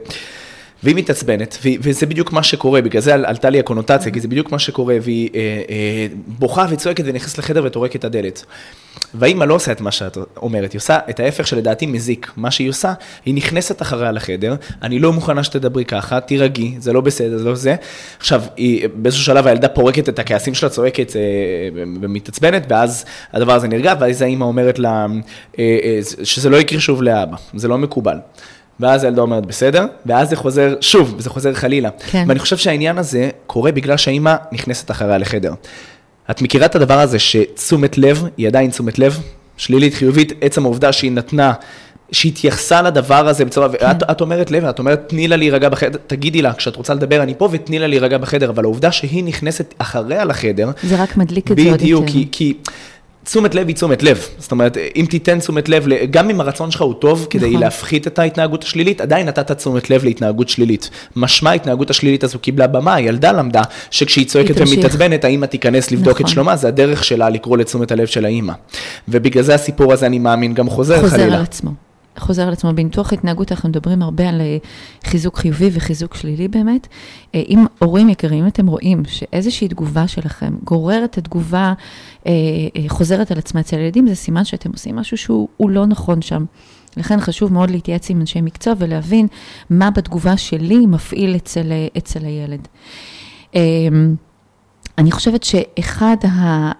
[0.83, 4.59] והיא מתעצבנת, וזה בדיוק מה שקורה, בגלל זה עלתה לי הקונוטציה, כי זה בדיוק מה
[4.59, 5.39] שקורה, והיא אה,
[5.69, 8.45] אה, בוכה וצועקת ונכנסת לחדר וטורקת את הדלת.
[9.13, 12.31] והאימא לא עושה את מה שאת אומרת, היא עושה את ההפך שלדעתי מזיק.
[12.37, 12.93] מה שהיא עושה,
[13.25, 17.55] היא נכנסת אחריה לחדר, אני לא מוכנה שתדברי ככה, תירגעי, זה לא בסדר, זה לא
[17.55, 17.75] זה.
[18.19, 21.21] עכשיו, היא, באיזשהו שלב הילדה פורקת את הכעסים שלה, צועקת אה,
[22.01, 25.05] ומתעצבנת, ואז הדבר הזה נרגע, ואז האימא אומרת לה
[25.59, 28.17] אה, אה, שזה לא יקרה שוב לאבא, זה לא מקובל.
[28.79, 31.89] ואז הילדה אומרת בסדר, ואז זה חוזר שוב, וזה חוזר חלילה.
[32.11, 32.25] כן.
[32.27, 35.53] ואני חושב שהעניין הזה קורה בגלל שהאימא נכנסת אחריה לחדר.
[36.31, 39.19] את מכירה את הדבר הזה שתשומת לב היא עדיין תשומת לב?
[39.57, 41.53] שלילית, חיובית, עצם העובדה שהיא נתנה,
[42.11, 43.85] שהיא התייחסה לדבר הזה בצורה, כן.
[43.85, 47.23] ואת את אומרת לב, את אומרת תני לה להירגע בחדר, תגידי לה, כשאת רוצה לדבר
[47.23, 51.51] אני פה ותני לה להירגע בחדר, אבל העובדה שהיא נכנסת אחריה לחדר, זה רק מדליק
[51.51, 51.83] את זה עוד יותר.
[51.83, 52.53] בדיוק, כי, כי
[53.23, 54.25] תשומת לב היא תשומת לב.
[54.37, 57.61] זאת אומרת, אם תיתן תשומת לב, גם אם הרצון שלך הוא טוב כדי נכון.
[57.61, 60.89] להפחית את ההתנהגות השלילית, עדיין נתת תשומת לב להתנהגות שלילית.
[61.15, 66.25] משמע ההתנהגות השלילית הזו קיבלה במה, הילדה למדה שכשהיא צועקת ומתעצבנת, האמא תיכנס לבדוק נכון.
[66.25, 68.53] את שלומה, זה הדרך שלה לקרוא לתשומת הלב של האמא.
[69.07, 71.25] ובגלל זה הסיפור הזה, אני מאמין, גם חוזר, חוזר חלילה.
[71.25, 71.88] חוזר על עצמו.
[72.17, 72.73] חוזר על עצמו.
[72.73, 74.57] בניתוח התנהגות אנחנו מדברים הרבה על אה,
[75.03, 76.87] חיזוק חיובי וחיזוק שלילי באמת.
[77.35, 81.73] אה, אם הורים יקרים, אתם רואים שאיזושהי תגובה שלכם גוררת את תגובה,
[82.27, 82.31] אה,
[82.87, 86.45] חוזרת על עצמה אצל הילדים, זה סימן שאתם עושים משהו שהוא לא נכון שם.
[86.97, 89.27] לכן חשוב מאוד להתייעץ עם אנשי מקצוע ולהבין
[89.69, 92.67] מה בתגובה שלי מפעיל אצל, אצל הילד.
[94.97, 96.71] אני חושבת שאחד ה...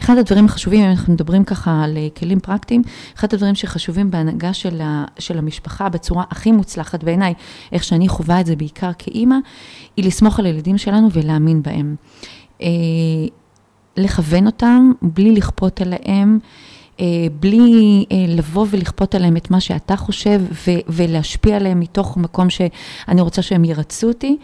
[0.00, 2.82] אחד הדברים החשובים, אם אנחנו מדברים ככה על אה, כלים פרקטיים,
[3.16, 7.34] אחד הדברים שחשובים בהנהגה של, ה, של המשפחה בצורה הכי מוצלחת בעיניי,
[7.72, 9.36] איך שאני חווה את זה בעיקר כאימא,
[9.96, 11.96] היא לסמוך על הילדים שלנו ולהאמין בהם.
[12.62, 12.66] אה,
[13.96, 16.38] לכוון אותם בלי לכפות עליהם.
[17.00, 17.06] אה,
[17.40, 20.42] בלי לבוא ולכפות עליהם את מה שאתה חושב
[20.88, 24.42] ולהשפיע עליהם מתוך מקום שאני רוצה שהם ירצו אותי, אה,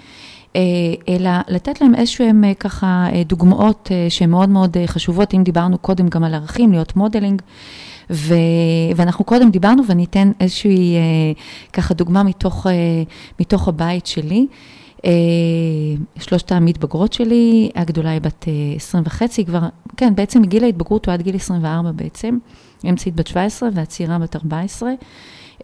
[1.08, 6.08] אלא לתת להם איזשהם אה, ככה אה, דוגמאות שהן מאוד מאוד חשובות, אם דיברנו קודם
[6.08, 7.42] גם על ערכים, להיות modeling.
[8.10, 8.34] ו...
[8.96, 10.96] ואנחנו קודם דיברנו ואני אתן איזושהי
[11.72, 12.66] ככה דוגמה מתוך,
[13.40, 14.46] מתוך הבית שלי.
[16.18, 18.44] שלושת המתבגרות שלי, הגדולה היא בת
[18.76, 19.60] 20 וחצי, כבר,
[19.96, 22.38] כן, בעצם מגיל ההתבגרות הוא עד גיל 24 בעצם,
[22.90, 24.92] אמצעית בת 17 והצעירה בת 14.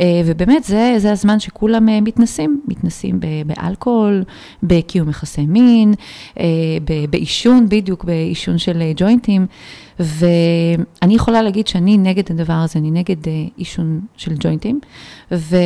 [0.00, 4.24] אה, ובאמת זה, זה הזמן שכולם אה, מתנסים, מתנסים באלכוהול,
[4.62, 5.94] בקיום יחסי מין,
[6.38, 6.44] אה,
[7.10, 9.46] בעישון, בדיוק בעישון של ג'וינטים.
[9.98, 13.16] ואני יכולה להגיד שאני נגד הדבר הזה, אני נגד
[13.56, 14.80] עישון של ג'וינטים.
[15.32, 15.56] ו...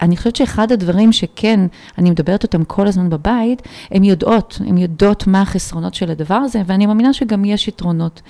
[0.00, 1.60] אני חושבת שאחד הדברים שכן,
[1.98, 6.62] אני מדברת אותם כל הזמן בבית, הן יודעות, הן יודעות מה החסרונות של הדבר הזה,
[6.66, 8.22] ואני מאמינה שגם יש יתרונות.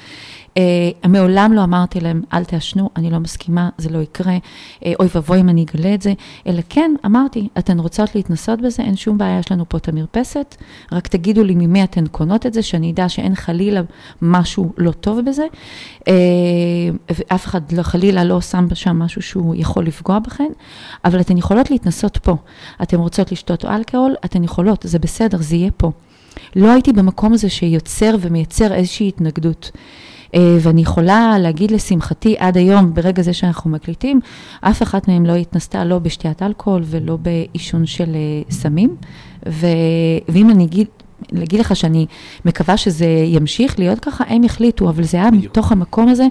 [0.55, 5.09] Uh, מעולם לא אמרתי להם, אל תעשנו, אני לא מסכימה, זה לא יקרה, uh, אוי
[5.15, 6.13] ואבוי אם אני אגלה את זה,
[6.47, 10.57] אלא כן, אמרתי, אתן רוצות להתנסות בזה, אין שום בעיה, יש לנו פה את המרפסת,
[10.93, 13.81] רק תגידו לי ממי אתן קונות את זה, שאני אדע שאין חלילה
[14.23, 15.47] משהו לא טוב בזה,
[16.01, 16.05] uh,
[17.11, 20.51] ואף אחד לא, חלילה לא שם שם משהו שהוא יכול לפגוע בכן,
[21.05, 22.37] אבל אתן יכולות להתנסות פה.
[22.83, 25.91] אתן רוצות לשתות אלכוהול, אתן יכולות, זה בסדר, זה יהיה פה.
[26.57, 29.71] לא הייתי במקום הזה שיוצר ומייצר איזושהי התנגדות.
[30.35, 34.21] אה, ואני יכולה להגיד לשמחתי, עד היום, ברגע זה שאנחנו מקליטים,
[34.61, 38.97] אף אחת מהן לא התנסתה לא בשתיית אלכוהול ולא בעישון של אה, סמים.
[39.47, 40.87] ואם אני אגיד,
[41.33, 42.07] להגיד לך שאני
[42.45, 45.45] מקווה שזה ימשיך להיות ככה, הם יחליטו, אבל זה היה בדיוק.
[45.45, 46.27] מתוך המקום הזה,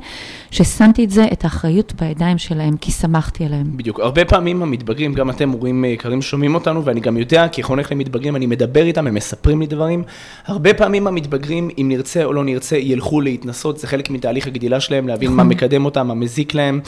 [0.51, 3.77] ששמתי את זה, את האחריות בידיים שלהם, כי שמחתי עליהם.
[3.77, 3.99] בדיוק.
[3.99, 8.35] הרבה פעמים המתבגרים, גם אתם הורים יקרים שומעים אותנו, ואני גם יודע, כי חונך למתבגרים,
[8.35, 10.03] אני מדבר איתם, הם מספרים לי דברים.
[10.45, 15.07] הרבה פעמים המתבגרים, אם נרצה או לא נרצה, ילכו להתנסות, זה חלק מתהליך הגדילה שלהם,
[15.07, 15.47] להבין מה נכון.
[15.47, 16.79] מקדם אותם, מה מזיק להם,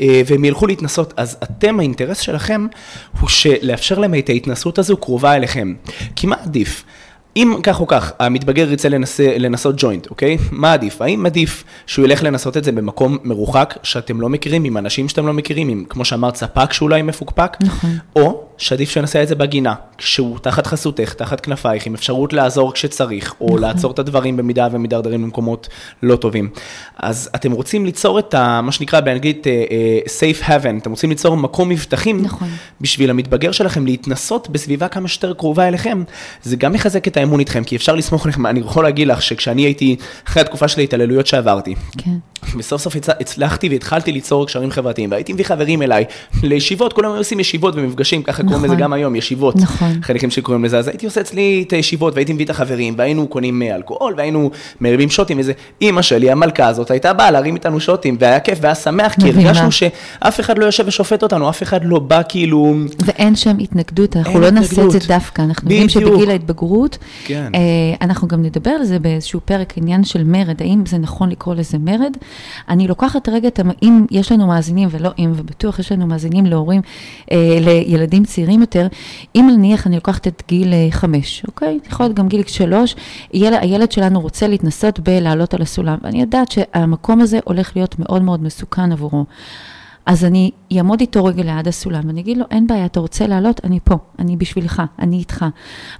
[0.00, 1.14] אה, והם ילכו להתנסות.
[1.16, 2.66] אז אתם, האינטרס שלכם,
[3.20, 5.74] הוא שלאפשר להם את ההתנסות הזו קרובה אליכם.
[6.16, 6.84] כי מה עדיף?
[7.36, 10.36] אם כך או כך, המתבגר ירצה לנסה, לנסות ג'וינט, אוקיי?
[10.50, 11.02] מה עדיף?
[11.02, 15.26] האם עדיף שהוא ילך לנסות את זה במקום מרוחק, שאתם לא מכירים, עם אנשים שאתם
[15.26, 17.56] לא מכירים, עם, כמו שאמרת, ספק שאולי מפוקפק?
[17.60, 17.90] נכון.
[18.16, 23.34] או שעדיף שנעשה את זה בגינה, כשהוא תחת חסותך, תחת כנפייך, עם אפשרות לעזור כשצריך,
[23.40, 23.60] או נכון.
[23.60, 25.68] לעצור את הדברים במידה ומדרדרים למקומות
[26.02, 26.48] לא טובים.
[26.96, 31.10] אז אתם רוצים ליצור את ה, מה שנקרא באנגלית uh, uh, safe heaven, אתם רוצים
[31.10, 32.48] ליצור מקום מבטחים, נכון.
[32.80, 36.02] בשביל המתבגר שלכם להתנסות בסביבה כמה שיותר קרובה אליכם,
[36.42, 39.62] זה גם מחזק את האמון איתכם, כי אפשר לסמוך עליכם, אני יכול להגיד לך שכשאני
[39.62, 39.96] הייתי,
[40.28, 42.16] אחרי התקופה של ההתעללויות שעברתי, כן.
[42.56, 46.04] וסוף סוף הצלחתי והתחלתי ליצור קשרים חברתיים, והייתי מביא חברים אליי
[46.42, 48.54] לישיבות, כולם היו עושים ישיבות ומפגשים, ככה נכון.
[48.54, 49.92] קוראים לזה גם היום, ישיבות, נכון.
[50.02, 53.62] חלקים שקוראים לזה, אז הייתי עושה אצלי את הישיבות, והייתי מביא את החברים, והיינו קונים
[53.62, 58.40] אלכוהול, והיינו מרימים שוטים, וזה, אימא שלי, המלכה הזאת, הייתה באה להרים איתנו שוטים, והיה
[58.40, 62.22] כיף והיה שמח, כי הרגשנו שאף אחד לא יושב ושופט אותנו, אף אחד לא בא
[62.28, 62.74] כאילו...
[63.04, 67.52] ואין שם התנגדות, אנחנו לא נעשה את זה דווקא, אנחנו יודעים שבגיל ההתבגרות, כן.
[67.54, 67.60] אה,
[68.00, 71.78] אנחנו גם נדבר על זה באיזשהו פרק, עניין של מרד, האם זה נכון לקרוא לזה
[71.78, 72.16] מרד?
[72.68, 76.80] אני לוקחת רגע את, אם יש לנו מאזינים, ולא אם, ובטוח יש לנו מאזינים להורים,
[77.32, 78.86] אה, לילדים צעירים יותר,
[79.36, 81.78] אם נניח אני לוקחת את גיל אה, חמש, אוקיי?
[81.90, 82.96] יכול להיות גם גיל שלוש,
[83.34, 88.22] ילד, הילד שלנו רוצה להתנסות בלעלות על הסולם, ואני יודעת שהמקום הזה הולך להיות מאוד
[88.22, 89.24] מאוד מסוכן עבורו.
[90.06, 93.60] אז אני אעמוד איתו רגע ליד הסולם, ואני אגיד לו, אין בעיה, אתה רוצה לעלות?
[93.64, 95.44] אני פה, אני בשבילך, אני איתך.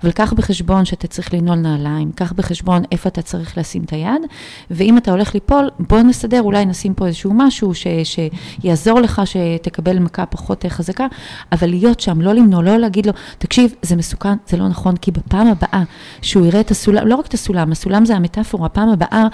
[0.02, 4.22] אבל קח בחשבון שאתה צריך לנעול נעליים, קח בחשבון איפה אתה צריך לשים את היד,
[4.70, 9.98] ואם אתה הולך ליפול, בוא נסדר, אולי נשים פה איזשהו משהו ש, שיעזור לך, שתקבל
[9.98, 11.06] מכה פחות חזקה,
[11.52, 15.10] אבל להיות שם, לא למנוע, לא להגיד לו, תקשיב, זה מסוכן, זה לא נכון, כי
[15.10, 15.82] בפעם הבאה
[16.22, 19.26] שהוא יראה את הסולם, לא רק את הסולם, הסולם זה המטאפורה, הפעם הבאה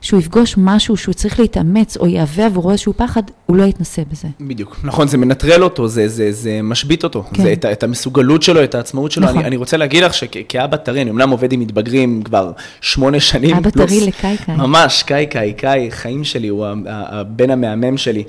[0.00, 4.19] שהוא יפגוש משהו שהוא צריך להתאמץ, או יהווה עבורו איזשהו פחד, הוא לא יתנסה בזה.
[4.40, 7.42] בדיוק, נכון, זה מנטרל אותו, זה, זה, זה משבית אותו, כן.
[7.42, 9.24] זה את, את המסוגלות שלו, את העצמאות שלו.
[9.24, 9.38] נכון.
[9.38, 13.56] אני, אני רוצה להגיד לך שכאבא טרי, אני אומנם עובד עם מתבגרים כבר שמונה שנים
[13.56, 18.24] אבא טרי לקאי ממש, קאי קאי חיים שלי, הוא הבן המהמם שלי.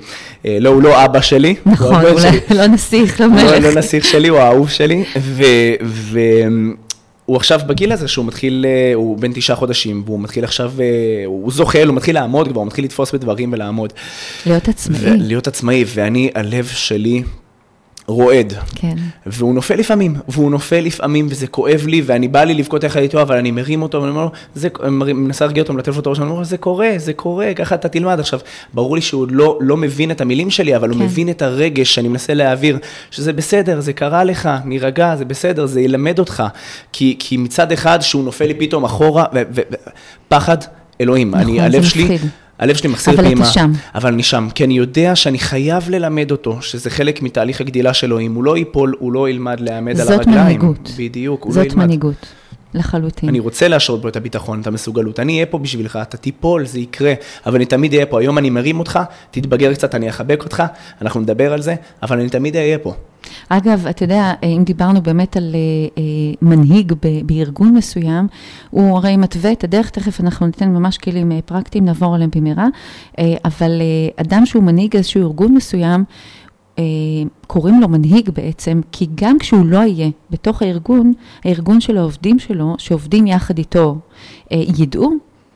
[0.46, 1.54] אה, לא, הוא לא אבא שלי.
[1.66, 3.42] נכון, אולי לא נסיך, לא מלך.
[3.42, 5.04] לא, לא נסיך שלי, הוא האהוב שלי.
[5.18, 5.42] ו...
[5.82, 6.18] ו
[7.32, 10.86] הוא עכשיו בגיל הזה שהוא מתחיל, אה, הוא בן תשעה חודשים, והוא מתחיל עכשיו, אה,
[11.26, 13.92] הוא זוחל, הוא מתחיל לעמוד כבר, הוא מתחיל לתפוס בדברים ולעמוד.
[14.46, 14.98] להיות עצמאי.
[15.18, 17.22] להיות עצמאי, ואני, הלב שלי
[18.06, 18.52] רועד.
[18.74, 18.94] כן.
[19.26, 23.22] והוא נופל לפעמים, והוא נופל לפעמים, וזה כואב לי, ואני בא לי לבכות יחד איתו,
[23.22, 24.68] אבל אני מרים אותו, ואני אומר לו, זה,
[25.14, 27.88] מנסה להרגיע אותו, מלטף אותו ראש, אני אומר לו, זה קורה, זה קורה, ככה אתה
[27.88, 28.20] תלמד.
[28.20, 28.40] עכשיו,
[28.74, 30.94] ברור לי שהוא לא, לא מבין את המילים שלי, אבל כן.
[30.94, 32.78] הוא מבין את הרגש שאני מנסה להעביר,
[33.10, 36.42] שזה בסדר, זה קרה לך, נירגע, זה בסדר, זה ילמד אותך.
[36.92, 39.24] כי, כי מצד אחד, שהוא נופל לי פתאום אחורה,
[40.28, 40.58] ופחד,
[41.00, 42.18] אלוהים, נכון, אני, הלב שלי...
[42.62, 43.32] הלב שלי מחסיר פעימה.
[43.32, 43.72] אבל אתה שם.
[43.94, 48.20] אבל אני שם, כי אני יודע שאני חייב ללמד אותו, שזה חלק מתהליך הגדילה שלו,
[48.20, 50.22] אם הוא לא ייפול, הוא לא ילמד להעמד על הרגליים.
[50.22, 50.90] זאת מנהיגות.
[50.98, 51.70] בדיוק, הוא לא ילמד.
[51.70, 52.26] זאת מנהיגות.
[52.74, 53.28] לחלוטין.
[53.28, 55.20] אני רוצה להשרות בו את הביטחון, את המסוגלות.
[55.20, 57.14] אני אהיה פה בשבילך, אתה תיפול, זה יקרה,
[57.46, 58.20] אבל אני תמיד אהיה פה.
[58.20, 58.98] היום אני מרים אותך,
[59.30, 60.62] תתבגר קצת, אני אחבק אותך,
[61.02, 62.94] אנחנו נדבר על זה, אבל אני תמיד אהיה פה.
[63.48, 66.00] אגב, אתה יודע, אם דיברנו באמת על uh, uh,
[66.42, 66.92] מנהיג
[67.26, 68.28] בארגון מסוים,
[68.70, 72.66] הוא הרי מתווה את הדרך, תכף אנחנו ניתן ממש כלים uh, פרקטיים, נעבור עליהם במהרה,
[73.44, 73.70] אבל
[74.16, 76.41] אדם שהוא מנהיג איזשהו ארגון מסוים, אה,
[77.46, 81.12] קוראים לו מנהיג בעצם, כי גם כשהוא לא יהיה בתוך הארגון,
[81.44, 83.96] הארגון של העובדים שלו, שעובדים יחד איתו,
[84.52, 85.12] אה, ידעו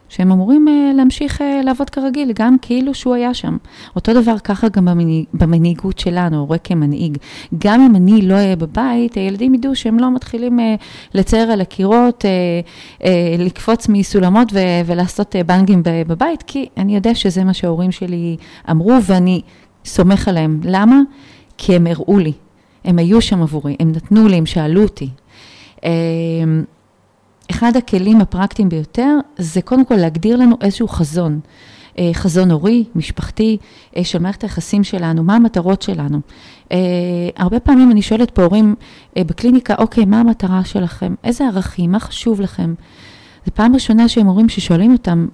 [0.08, 3.56] שהם אמורים uh, להמשיך לעבוד כרגיל, גם כאילו שהוא היה שם.
[3.96, 7.18] אותו דבר ככה גם במנהיג, במנהיגות שלנו, הורה כמנהיג.
[7.58, 10.58] גם אם אני לא אהיה בבית, הילדים ידעו שהם לא מתחילים
[11.14, 12.24] לצייר על הקירות,
[13.38, 14.52] לקפוץ מסולמות
[14.86, 18.36] ולעשות בנגים בבית, כי אני יודע שזה מה שההורים שלי
[18.70, 19.40] אמרו, ואני
[19.86, 20.60] סומך עליהם.
[20.64, 21.00] למה?
[21.58, 22.32] כי הם הראו לי,
[22.84, 25.08] הם היו שם עבורי, הם נתנו לי, הם שאלו אותי.
[25.76, 25.82] Uh,
[27.50, 31.40] אחד הכלים הפרקטיים ביותר זה קודם כל להגדיר לנו איזשהו חזון.
[31.98, 33.56] אה, חזון הורי, משפחתי,
[33.96, 36.20] אה, של מערכת היחסים שלנו, מה המטרות שלנו.
[36.72, 36.78] אה,
[37.36, 38.74] הרבה פעמים אני שואלת פה הורים
[39.18, 41.14] בקליניקה, אוקיי, מה המטרה שלכם?
[41.24, 41.92] איזה ערכים?
[41.92, 42.74] מה חשוב לכם?
[43.46, 45.26] זו פעם ראשונה שהם הורים ששואלים אותם.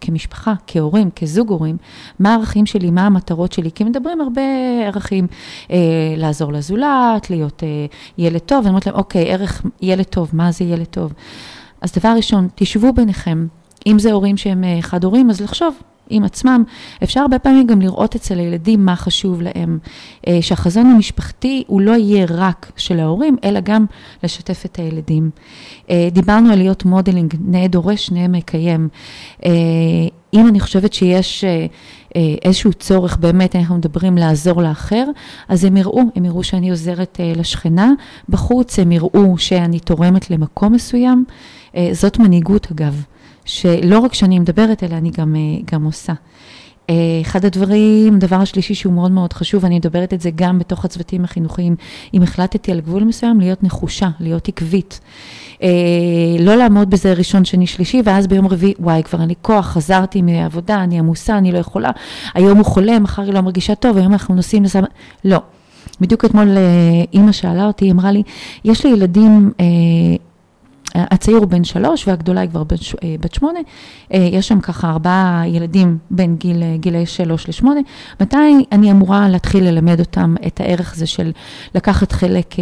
[0.00, 1.76] כמשפחה, כהורים, כזוג הורים,
[2.18, 4.42] מה הערכים שלי, מה המטרות שלי, כי מדברים הרבה
[4.86, 5.26] ערכים,
[5.70, 5.76] אה,
[6.16, 7.86] לעזור לזולת, להיות אה,
[8.18, 11.12] ילד טוב, ואני אומרת להם, אוקיי, ערך ילד טוב, מה זה ילד טוב?
[11.80, 13.46] אז דבר ראשון, תשבו ביניכם,
[13.86, 15.74] אם זה הורים שהם אה, חד הורים, אז לחשוב,
[16.10, 16.64] עם עצמם.
[17.02, 19.78] אפשר הרבה פעמים גם לראות אצל הילדים מה חשוב להם,
[20.26, 23.86] אה, שהחזון המשפחתי הוא לא יהיה רק של ההורים, אלא גם
[24.22, 25.30] לשתף את הילדים.
[25.90, 28.88] אה, דיברנו על להיות modeling, נאה דורש, נאה מקיים.
[29.44, 29.50] אה,
[30.34, 31.44] אם אני חושבת שיש
[32.44, 35.04] איזשהו צורך, באמת, אנחנו מדברים לעזור לאחר,
[35.48, 37.90] אז הם יראו, הם יראו שאני עוזרת לשכנה
[38.28, 41.24] בחוץ, הם יראו שאני תורמת למקום מסוים.
[41.92, 43.02] זאת מנהיגות, אגב.
[43.44, 46.12] שלא רק שאני מדברת, אלא אני גם, אה, גם עושה.
[46.90, 50.84] אה, אחד הדברים, הדבר השלישי שהוא מאוד מאוד חשוב, אני מדברת את זה גם בתוך
[50.84, 51.76] הצוותים החינוכיים,
[52.14, 55.00] אם החלטתי על גבול מסוים, להיות נחושה, להיות עקבית.
[55.62, 55.68] אה,
[56.40, 60.22] לא לעמוד בזה ראשון, שני, שלישי, ואז ביום רביעי, וואי, כבר אין לי כוח, חזרתי
[60.22, 61.90] מהעבודה, אני עמוסה, אני לא יכולה,
[62.34, 64.86] היום הוא חולה, מחר היא לא מרגישה טוב, היום אנחנו נוסעים לסבא,
[65.24, 65.38] לא.
[66.00, 66.48] בדיוק אתמול
[67.12, 68.22] אימא שאלה אותי, היא אמרה לי,
[68.64, 69.52] יש לי ילדים
[70.94, 73.58] הצעיר הוא בן שלוש והגדולה היא כבר בת, אה, שמונה.
[74.14, 77.80] אה, יש שם ככה ארבעה ילדים בין גיל, אה, גילי שלוש לשמונה.
[78.20, 78.36] מתי
[78.72, 81.32] אני אמורה להתחיל ללמד אותם את הערך הזה של
[81.74, 82.54] לקחת חלק,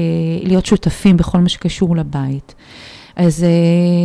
[0.42, 2.54] להיות שותפים בכל מה שקשור לבית?
[3.16, 3.46] אז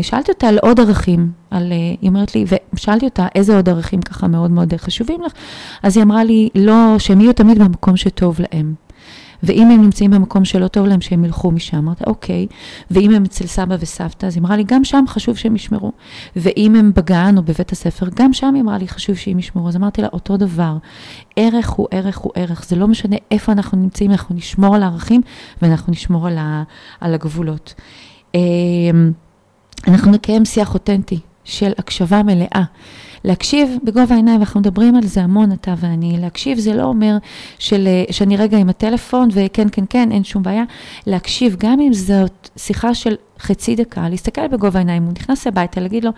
[0.01, 4.27] שאלתי אותה על עוד ערכים, על, היא אומרת לי, ושאלתי אותה איזה עוד ערכים ככה
[4.27, 5.31] מאוד מאוד חשובים לך,
[5.83, 8.73] אז היא אמרה לי, לא, שהם יהיו תמיד במקום שטוב להם.
[9.43, 11.77] ואם הם נמצאים במקום שלא טוב להם, שהם ילכו משם.
[11.77, 12.47] אמרתי, אוקיי.
[12.91, 15.91] ואם הם אצל סבא וסבתא, אז היא אמרה לי, גם שם חשוב שהם ישמרו.
[16.36, 19.67] ואם הם בגן או בבית הספר, גם שם היא אמרה לי, חשוב שהם ישמרו.
[19.67, 20.77] אז אמרתי לה, אותו דבר.
[21.36, 22.65] ערך הוא ערך הוא ערך.
[22.67, 25.21] זה לא משנה איפה אנחנו נמצאים, אנחנו נשמור על הערכים
[25.62, 26.63] ואנחנו נשמור על, ה,
[27.01, 27.73] על הגבולות.
[28.36, 29.12] אמ,
[29.88, 32.63] אנחנו נקיים שיח אותנטי של הקשבה מלאה.
[33.23, 37.17] להקשיב בגובה העיניים, ואנחנו מדברים על זה המון, אתה ואני, להקשיב זה לא אומר
[37.59, 40.63] של, שאני רגע עם הטלפון וכן, כן, כן, אין שום בעיה.
[41.07, 46.05] להקשיב, גם אם זאת שיחה של חצי דקה, להסתכל בגובה העיניים, הוא נכנס הביתה, להגיד
[46.05, 46.12] לו,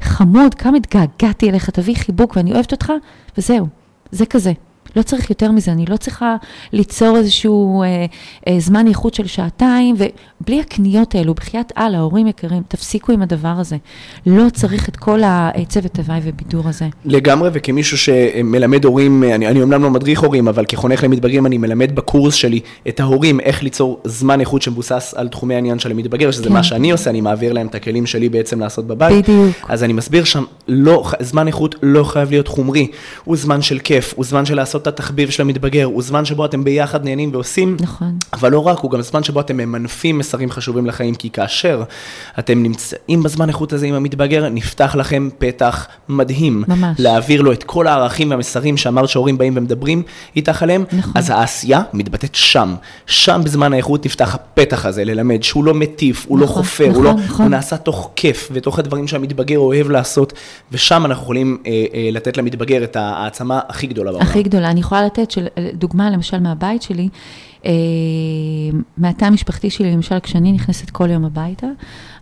[0.00, 2.92] חמוד, כמה התגעגעתי אליך, תביא חיבוק ואני אוהבת אותך,
[3.38, 3.66] וזהו,
[4.10, 4.52] זה כזה.
[4.96, 6.36] לא צריך יותר מזה, אני לא צריכה
[6.72, 8.06] ליצור איזשהו אה,
[8.48, 13.54] אה, זמן איכות של שעתיים, ובלי הקניות האלו, בחייאת אללה, הורים יקרים, תפסיקו עם הדבר
[13.58, 13.76] הזה.
[14.26, 16.86] לא צריך את כל הצוות הוואי ובידור הזה.
[17.04, 21.94] לגמרי, וכמישהו שמלמד הורים, אני, אני אומנם לא מדריך הורים, אבל כחונך למתבגרים, אני מלמד
[21.94, 26.44] בקורס שלי את ההורים איך ליצור זמן איכות שמבוסס על תחומי העניין של המתבגר, שזה
[26.44, 26.52] כן.
[26.52, 29.24] מה שאני עושה, אני מעביר להם את הכלים שלי בעצם לעשות בבית.
[29.24, 29.56] בדיוק.
[29.68, 32.86] אז אני מסביר שם, לא, זמן איכות לא חייב להיות חומרי,
[33.24, 36.44] הוא זמן של כיף, הוא זמן של לעשות את התחביב של המתבגר, הוא זמן שבו
[36.44, 38.18] אתם ביחד נהנים ועושים, נכון.
[38.32, 41.82] אבל לא רק, הוא גם זמן שבו אתם ממנפים מסרים חשובים לחיים, כי כאשר
[42.38, 46.64] אתם נמצאים בזמן איכות הזה עם המתבגר, נפתח לכם פתח מדהים.
[46.68, 46.96] ממש.
[46.98, 50.02] להעביר לו את כל הערכים והמסרים שאמרת שהורים באים ומדברים
[50.36, 51.12] איתך עליהם, נכון.
[51.14, 52.74] אז העשייה מתבטאת שם.
[53.06, 56.88] שם בזמן האיכות נפתח הפתח הזה ללמד, שהוא לא מטיף, הוא לא נכון, לא חופר,
[56.88, 57.46] נכון, הוא, לא, נכון.
[57.46, 60.32] הוא נעשה תוך כיף ותוך הדברים שהמתבגר אוהב לעשות,
[60.72, 64.26] ושם אנחנו יכולים אה, אה, לתת למתבגר את העצמה הכי גדולה בעולם.
[64.26, 64.65] הכי גדולה.
[64.70, 67.08] אני יכולה לתת של, דוגמה, למשל, מהבית שלי,
[67.64, 67.70] אה,
[68.96, 71.66] מהתא המשפחתי שלי, למשל, כשאני נכנסת כל יום הביתה,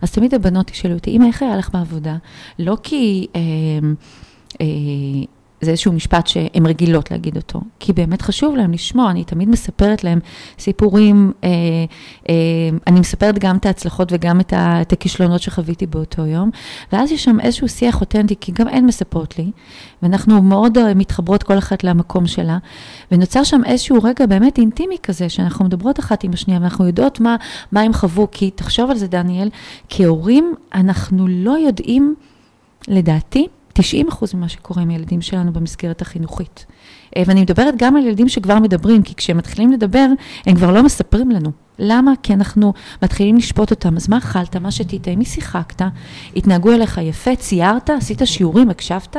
[0.01, 2.15] אז תמיד הבנות ישאלו אותי, אמא, איך היה לך בעבודה?
[2.59, 3.27] לא כי...
[3.35, 3.41] אה,
[4.61, 9.49] אה, זה איזשהו משפט שהן רגילות להגיד אותו, כי באמת חשוב להם לשמוע, אני תמיד
[9.49, 10.19] מספרת להם
[10.59, 11.49] סיפורים, אה,
[12.29, 12.35] אה,
[12.87, 16.49] אני מספרת גם את ההצלחות וגם את, ה, את הכישלונות שחוויתי באותו יום,
[16.93, 19.51] ואז יש שם איזשהו שיח אותנטי, כי גם הן מספרות לי,
[20.03, 22.57] ואנחנו מאוד אה, מתחברות כל אחת למקום שלה,
[23.11, 27.35] ונוצר שם איזשהו רגע באמת אינטימי כזה, שאנחנו מדברות אחת עם השנייה, ואנחנו יודעות מה,
[27.71, 29.49] מה הם חוו, כי תחשוב על זה, דניאל,
[29.89, 32.15] כהורים, אנחנו לא יודעים,
[32.87, 36.65] לדעתי, 90 אחוז ממה שקורה עם הילדים שלנו במסגרת החינוכית.
[37.17, 40.07] אה, ואני מדברת גם על ילדים שכבר מדברים, כי כשהם מתחילים לדבר,
[40.45, 41.51] הם כבר לא מספרים לנו.
[41.79, 42.11] למה?
[42.23, 42.73] כי אנחנו
[43.03, 43.95] מתחילים לשפוט אותם.
[43.95, 44.55] אז מה אכלת?
[44.55, 45.07] מה שתית?
[45.07, 45.81] עם מי שיחקת?
[46.35, 47.35] התנהגו אליך יפה?
[47.35, 47.89] ציירת?
[47.89, 48.69] עשית שיעורים?
[48.69, 49.17] הקשבת?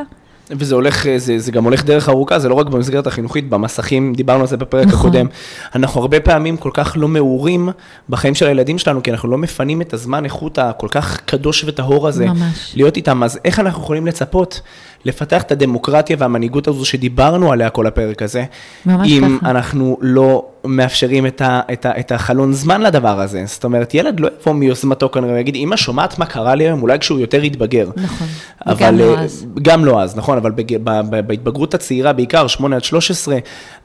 [0.50, 4.40] וזה הולך, זה, זה גם הולך דרך ארוכה, זה לא רק במסגרת החינוכית, במסכים, דיברנו
[4.40, 5.00] על זה בפרק נכון.
[5.00, 5.26] הקודם.
[5.74, 7.68] אנחנו הרבה פעמים כל כך לא מעורים
[8.08, 12.08] בחיים של הילדים שלנו, כי אנחנו לא מפנים את הזמן איכות הכל כך קדוש וטהור
[12.08, 12.72] הזה, ממש.
[12.76, 13.22] להיות איתם.
[13.22, 14.60] אז איך אנחנו יכולים לצפות
[15.04, 18.44] לפתח את הדמוקרטיה והמנהיגות הזו שדיברנו עליה כל הפרק הזה,
[18.86, 19.50] אם ככה.
[19.50, 23.42] אנחנו לא מאפשרים את, ה, את, ה, את החלון זמן לדבר הזה.
[23.46, 26.98] זאת אומרת, ילד לא יבוא מיוזמתו כנראה ויגיד, אמא שומעת מה קרה לי היום, אולי
[26.98, 27.90] כשהוא יותר יתבגר.
[27.96, 28.26] נכון,
[28.66, 29.46] אבל, וגם לא אז.
[29.62, 33.38] גם לא אז, נכון, אבל בג, ב, ב, בהתבגרות הצעירה, בעיקר 8 עד 13,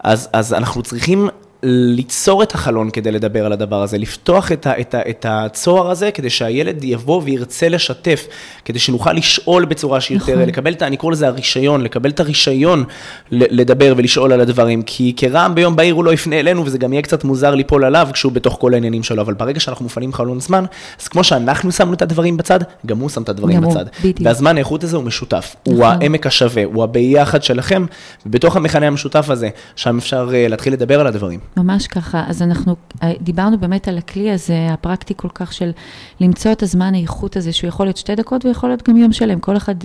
[0.03, 1.29] אז, אז אנחנו צריכים
[1.63, 5.91] ליצור את החלון כדי לדבר על הדבר הזה, לפתוח את, ה, את, ה, את הצוהר
[5.91, 8.27] הזה כדי שהילד יבוא וירצה לשתף,
[8.65, 10.47] כדי שנוכל לשאול בצורה שיותר, נכון.
[10.47, 12.83] לקבל את, אני קורא לזה הרישיון, לקבל את הרישיון
[13.31, 17.01] לדבר ולשאול על הדברים, כי כרעם ביום בהיר הוא לא יפנה אלינו וזה גם יהיה
[17.01, 20.65] קצת מוזר ליפול עליו כשהוא בתוך כל העניינים שלו, אבל ברגע שאנחנו מפנים חלון זמן,
[21.01, 23.85] אז כמו שאנחנו שמנו את הדברים בצד, גם הוא שם את הדברים בצד.
[23.99, 24.17] בדיוק.
[24.23, 25.73] והזמן האיכות הזה הוא משותף, נכון.
[25.73, 27.85] הוא העמק השווה, הוא הביחד שלכם,
[28.25, 31.39] ובתוך המכנה המשותף הזה, שם אפשר אה, להתחיל לדבר על הדברים.
[31.57, 32.23] ממש ככה.
[32.27, 35.71] אז אנחנו אה, דיברנו באמת על הכלי הזה, הפרקטי כל כך של
[36.19, 39.39] למצוא את הזמן האיכות הזה, שהוא יכול להיות שתי דקות ויכול להיות גם יום שלם.
[39.39, 39.75] כל אחד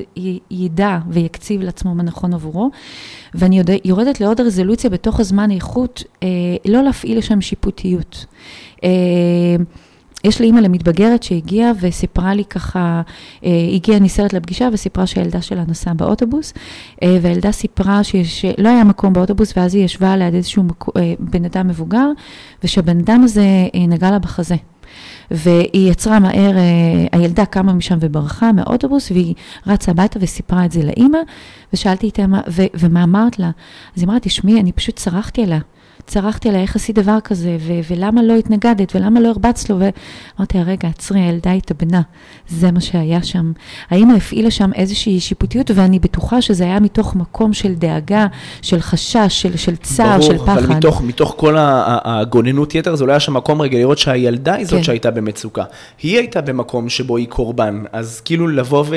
[0.51, 2.71] ידע ויקציב לעצמו מה נכון עבורו.
[3.35, 6.29] ואני יודע, יורדת לעוד רזולוציה בתוך הזמן האיכות, אה,
[6.67, 8.27] לא להפעיל לשם שיפוטיות.
[8.85, 8.91] אה,
[10.27, 13.03] יש לי אימא למתבגרת שהגיעה וסיפרה לי ככה,
[13.45, 16.53] אה, הגיעה נסערת לפגישה וסיפרה שהילדה שלה נסעה באוטובוס,
[17.03, 20.65] אה, והילדה סיפרה שלא היה מקום באוטובוס ואז היא ישבה ליד איזשהו
[20.97, 22.07] אה, בן אדם מבוגר,
[22.65, 24.57] ושהבן אדם הזה נגע לה בחזה.
[25.31, 26.53] והיא יצרה מהר,
[27.13, 29.35] הילדה קמה משם וברחה מהאוטובוס, והיא
[29.67, 31.19] רצה הביתה וסיפרה את זה לאימא,
[31.73, 32.23] ושאלתי איתה,
[32.75, 33.51] ומה אמרת לה?
[33.97, 35.61] אז היא אמרה, תשמעי, אני פשוט צרחתי עליה.
[36.07, 40.59] צרחתי עליה, איך עשית דבר כזה, ו- ולמה לא התנגדת, ולמה לא הרבצת לו, ואמרתי
[40.63, 42.01] רגע, עצרי, הילדה התאבנה,
[42.49, 43.53] זה מה שהיה שם.
[43.91, 48.27] האמא הפעילה שם איזושהי שיפוטיות, ואני בטוחה שזה היה מתוך מקום של דאגה,
[48.63, 50.47] של חשש, של, של צער, ברור, של פחד.
[50.47, 54.55] ברור, אבל מתוך, מתוך כל הגוננות יתר, זה לא היה שם מקום רגע לראות שהילדה
[54.55, 54.83] היא זאת כן.
[54.83, 55.65] שהייתה במצוקה.
[56.03, 58.97] היא הייתה במקום שבו היא קורבן, אז כאילו לבוא ו...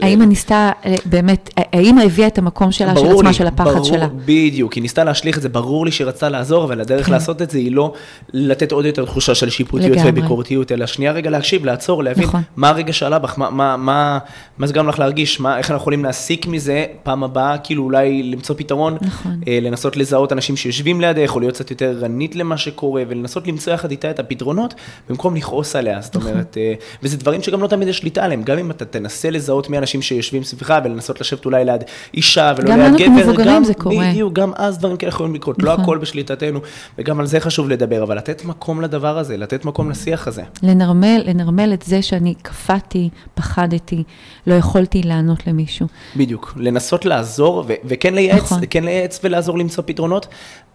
[0.00, 3.84] האמא ניסתה, אה, באמת, האמא הביאה את המקום שלה, של עצמה, לי, של הפחד ברור,
[3.84, 4.06] שלה.
[4.24, 6.49] בדיוק, היא ניסתה להשליך את זה, ברור לי שהיא רצתה לעזור.
[6.50, 7.12] לעזור, אבל הדרך כן.
[7.12, 7.92] לעשות את זה היא לא
[8.32, 10.10] לתת עוד יותר תחושה של שיפוטיות לגמרי.
[10.10, 12.42] וביקורתיות, אלא שנייה רגע להקשיב, לעצור, להבין נכון.
[12.56, 14.18] מה הרגע שעלה בך, מה, מה, מה,
[14.58, 18.22] מה זה גרם לך להרגיש, מה, איך אנחנו יכולים להסיק מזה פעם הבאה, כאילו אולי
[18.22, 19.40] למצוא פתרון, נכון.
[19.48, 23.72] אה, לנסות לזהות אנשים שיושבים לידך, או להיות קצת יותר ערנית למה שקורה, ולנסות למצוא
[23.72, 24.74] יחד איתה את הפתרונות,
[25.08, 26.30] במקום לכעוס עליה, זאת נכון.
[26.30, 29.70] אומרת, אה, וזה דברים שגם לא תמיד יש שליטה עליהם, גם אם אתה תנסה לזהות
[29.70, 31.84] מי האנשים שיושבים סביבך, ולנסות לשבת אולי ליד
[32.14, 33.62] אישה ולא ליד גבר, גם,
[34.00, 35.78] בדיוק, גם אז דברים כאלה יכולים לקרות, לא נכון.
[35.78, 35.98] לא הכל
[36.40, 36.60] בשליטתנו,
[36.98, 40.42] וגם על זה חשוב לדבר, אבל לתת מקום לדבר הזה, לתת מקום לשיח הזה.
[40.62, 44.02] לנרמל, לנרמל את זה שאני קפאתי, פחדתי,
[44.46, 45.86] לא יכולתי לענות למישהו.
[46.16, 48.60] בדיוק, לנסות לעזור, ו- וכן לייעץ, נכון.
[48.70, 50.26] כן לייעץ ולעזור למצוא פתרונות,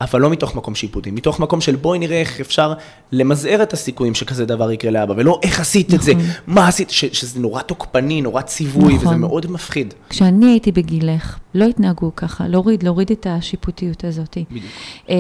[0.02, 2.74] אבל לא מתוך מקום שיפוטי, מתוך מקום של בואי נראה איך אפשר
[3.12, 6.00] למזער את הסיכויים שכזה דבר יקרה לאבא, ולא איך עשית נכון.
[6.00, 6.26] את זה, נכון.
[6.48, 9.08] מה עשית, ש- שזה נורא תוקפני, נורא ציווי, נכון.
[9.08, 9.94] וזה מאוד מפחיד.
[10.10, 14.38] כשאני הייתי בגילך, לא התנהגו ככה, להוריד, להוריד את השיפוטיות הזאת.
[14.52, 14.66] בדיוק.
[15.10, 15.16] אה,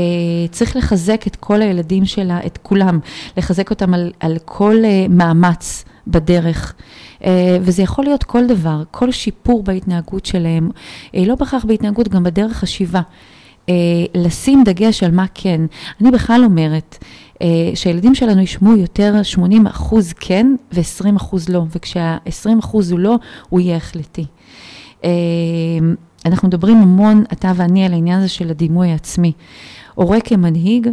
[0.52, 3.00] צריך לחזק את כל הילדים שלה, את כולם,
[3.38, 6.74] לחזק אותם על, על כל uh, מאמץ בדרך.
[7.20, 7.26] Uh,
[7.62, 12.64] וזה יכול להיות כל דבר, כל שיפור בהתנהגות שלהם, uh, לא בהכרח בהתנהגות, גם בדרך
[12.64, 13.02] השיבה.
[13.66, 13.68] Uh,
[14.16, 15.62] לשים דגש על מה כן.
[16.02, 16.98] אני בכלל אומרת,
[17.34, 17.38] uh,
[17.76, 23.16] שהילדים שלנו ישמעו יותר 80 אחוז כן ו-20 אחוז לא, וכשה-20 אחוז הוא לא,
[23.50, 24.26] הוא יהיה החלטי.
[25.02, 25.06] Uh,
[26.26, 29.32] אנחנו מדברים המון, אתה ואני, על העניין הזה של הדימוי העצמי.
[29.96, 30.88] הורה כמנהיג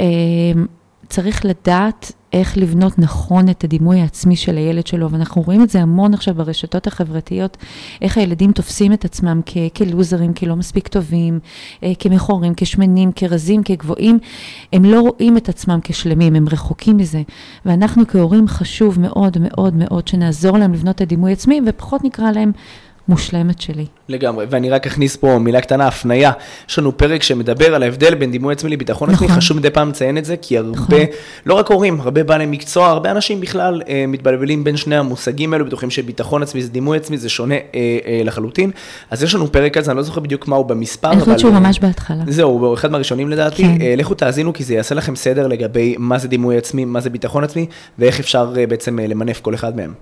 [0.00, 0.06] אה,
[1.08, 5.80] צריך לדעת איך לבנות נכון את הדימוי העצמי של הילד שלו, ואנחנו רואים את זה
[5.82, 7.56] המון עכשיו ברשתות החברתיות,
[8.02, 11.40] איך הילדים תופסים את עצמם כ- כלוזרים, כלא מספיק טובים,
[11.82, 14.18] אה, כמכורים, כשמנים, כרזים, כגבוהים,
[14.72, 17.22] הם לא רואים את עצמם כשלמים, הם רחוקים מזה.
[17.66, 22.52] ואנחנו כהורים חשוב מאוד מאוד מאוד שנעזור להם לבנות את הדימוי העצמי, ופחות נקרא להם
[23.08, 23.86] מושלמת שלי.
[24.08, 26.32] לגמרי, ואני רק אכניס פה מילה קטנה, הפנייה.
[26.68, 29.26] יש לנו פרק שמדבר על ההבדל בין דימוי עצמי לביטחון נכון.
[29.26, 30.98] עצמי, חשוב מדי פעם לציין את זה, כי הרבה, נכון.
[31.46, 35.66] לא רק הורים, הרבה בעלי מקצוע, הרבה אנשים בכלל אה, מתבלבלים בין שני המושגים האלו,
[35.66, 37.60] בטוחים שביטחון עצמי זה דימוי עצמי, זה שונה אה,
[38.06, 38.70] אה, לחלוטין.
[39.10, 41.54] אז יש לנו פרק כזה, אני לא זוכר בדיוק מה הוא במספר, אני חושבת שהוא
[41.54, 42.24] אה, ממש בהתחלה.
[42.28, 43.62] זהו, הוא אחד מהראשונים לדעתי.
[43.62, 43.80] כן.
[43.80, 47.10] אה, לכו תאזינו, כי זה יעשה לכם סדר לגבי מה זה דימוי עצמי, מה זה
[47.10, 47.66] ביטחון עצמי,
[47.98, 49.92] ואיך אפשר אה, בעצם אה, למנף כל אחד מהם.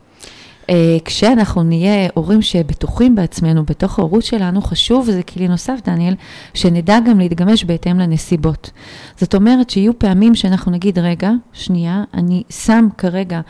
[0.70, 6.14] אה, כשאנחנו נהיה הורים שבטוחים בעצמנו, בתוך ההורות שלנו, חשוב, וזה כלי נוסף, דניאל,
[6.54, 8.70] שנדע גם להתגמש בהתאם לנסיבות.
[9.16, 13.40] זאת אומרת שיהיו פעמים שאנחנו נגיד, רגע, שנייה, אני שם כרגע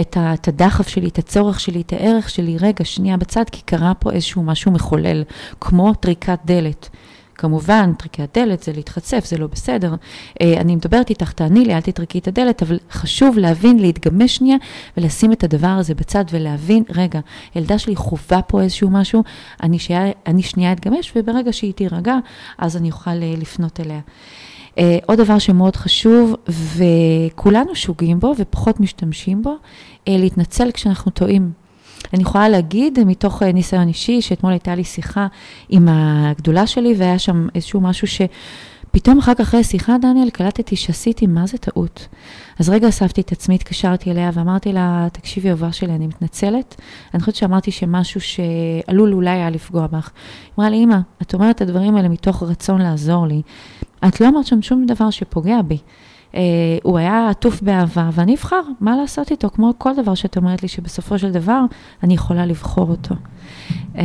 [0.00, 0.16] את,
[0.48, 4.42] הדחף שלי, את הצורך שלי, את הערך שלי, רגע, שנייה בצד, כי קרה פה איזשהו
[4.42, 5.22] משהו מחולל,
[5.60, 6.88] כמו טריקת דלת.
[7.34, 9.94] כמובן, טריקת הדלת זה להתחצף, זה לא בסדר.
[10.40, 14.56] אה, אני מדברת איתך, תעני לי, אל תטרקי את הדלת, אבל חשוב להבין, להתגמש שנייה
[14.96, 17.20] ולשים את הדבר הזה בצד ולהבין, רגע,
[17.56, 19.22] ילדה שלי חווה פה איזשהו משהו,
[19.62, 22.16] אני, שיה, אני שנייה אתגמש, וברגע שהיא תירגע,
[22.58, 24.00] אז אני אוכל אה, לפנות אליה.
[24.74, 24.76] Uh,
[25.06, 29.56] עוד דבר שמאוד חשוב, וכולנו שוגים בו ופחות משתמשים בו,
[30.06, 31.63] להתנצל כשאנחנו טועים.
[32.12, 35.26] אני יכולה להגיד מתוך אה, ניסיון אישי, שאתמול הייתה לי שיחה
[35.68, 38.20] עם הגדולה שלי, והיה שם איזשהו משהו ש...
[38.94, 42.08] פתאום אחר כך אחרי שיחה, דניאל, קלטתי שעשיתי מה זה טעות.
[42.58, 46.80] אז רגע אספתי את עצמי, התקשרתי אליה ואמרתי לה, תקשיבי, אהובה שלי, אני מתנצלת.
[47.14, 50.10] אני חושבת שאמרתי שמשהו שעלול אולי היה לפגוע בך.
[50.46, 53.42] היא אמרה לי, אמא, את אומרת את הדברים האלה מתוך רצון לעזור לי.
[54.08, 55.78] את לא אמרת שם שום דבר שפוגע בי.
[56.34, 56.40] אה,
[56.82, 60.68] הוא היה עטוף באהבה, ואני אבחר מה לעשות איתו, כמו כל דבר שאת אומרת לי,
[60.68, 61.60] שבסופו של דבר
[62.02, 63.14] אני יכולה לבחור אותו.
[63.98, 64.04] אה,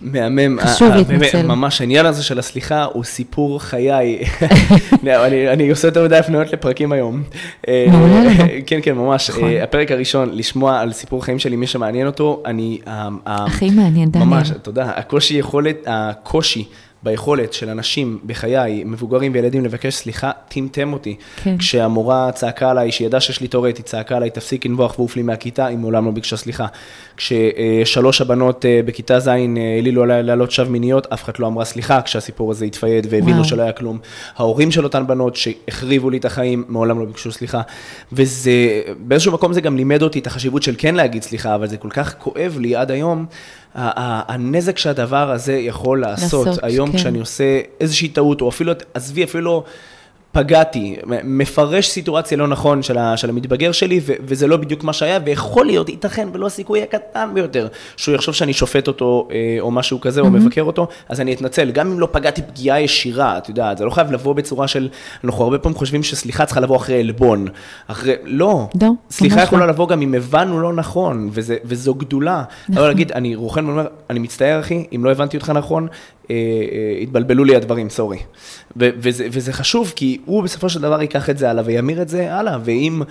[0.00, 0.58] מהמם.
[0.60, 1.46] חשוב אה, להתנצל.
[1.46, 4.18] ממש העניין הזה של הסליחה הוא סיפור חיי.
[5.06, 7.22] אני, אני עושה יותר מדי הפניות לפרקים היום.
[8.66, 9.30] כן, כן, ממש.
[9.30, 9.50] נכון.
[9.62, 12.78] הפרק הראשון, לשמוע על סיפור חיים שלי, מי שמעניין אותו, אני...
[13.26, 14.28] הכי מעניין, דניאל.
[14.28, 14.90] ממש, תודה.
[14.96, 16.64] הקושי יכולת, הקושי
[17.04, 21.16] ביכולת של אנשים בחיי, מבוגרים וילדים, לבקש סליחה, טמטם אותי.
[21.36, 21.58] כן.
[21.58, 25.22] כשהמורה צעקה עליי, שהיא ידעה שיש לי טורט, היא צעקה עליי, תפסיק לנבוח ועוף לי
[25.22, 26.66] מהכיתה, היא מעולם לא ביקשה סליחה.
[27.16, 29.34] כששלוש הבנות אה, בכיתה ז' אה,
[29.76, 33.62] העלילו עליי לעלות שווא מיניות, אף אחד לא אמרה סליחה כשהסיפור הזה התפייד והבינו שלא
[33.62, 33.98] היה כלום.
[34.36, 37.60] ההורים של אותן בנות שהחריבו לי את החיים, מעולם לא ביקשו סליחה.
[38.12, 41.76] וזה, באיזשהו מקום זה גם לימד אותי את החשיבות של כן להגיד סליחה, אבל זה
[41.76, 43.26] כל כך כואב לי עד היום.
[43.74, 46.98] הנזק שהדבר הזה יכול לעשות, לעשות היום כן.
[46.98, 49.64] כשאני עושה איזושהי טעות, או אפילו, עזבי, אפילו.
[50.34, 54.92] פגעתי, מפרש סיטואציה לא נכון של, ה, של המתבגר שלי, ו, וזה לא בדיוק מה
[54.92, 59.70] שהיה, ויכול להיות, ייתכן, ולא הסיכוי הקטן ביותר, שהוא יחשוב שאני שופט אותו, אה, או
[59.70, 60.24] משהו כזה, mm-hmm.
[60.24, 63.84] או מבקר אותו, אז אני אתנצל, גם אם לא פגעתי פגיעה ישירה, את יודעת, זה
[63.84, 64.88] לא חייב לבוא בצורה של,
[65.24, 67.46] אנחנו הרבה פעמים חושבים שסליחה צריכה לבוא אחרי עלבון,
[67.86, 69.72] אחרי, לא, לא סליחה יכולה לא.
[69.72, 72.82] לבוא גם אם הבנו לא נכון, וזה, וזו גדולה, נכון.
[72.82, 75.88] לא להגיד, אני רוחן ואומר, אני מצטער אחי, אם לא הבנתי אותך נכון,
[77.02, 78.18] התבלבלו לי הדברים, סורי.
[78.76, 82.34] וזה, וזה חשוב, כי הוא בסופו של דבר ייקח את זה הלאה וימיר את זה
[82.34, 83.02] הלאה, ואם...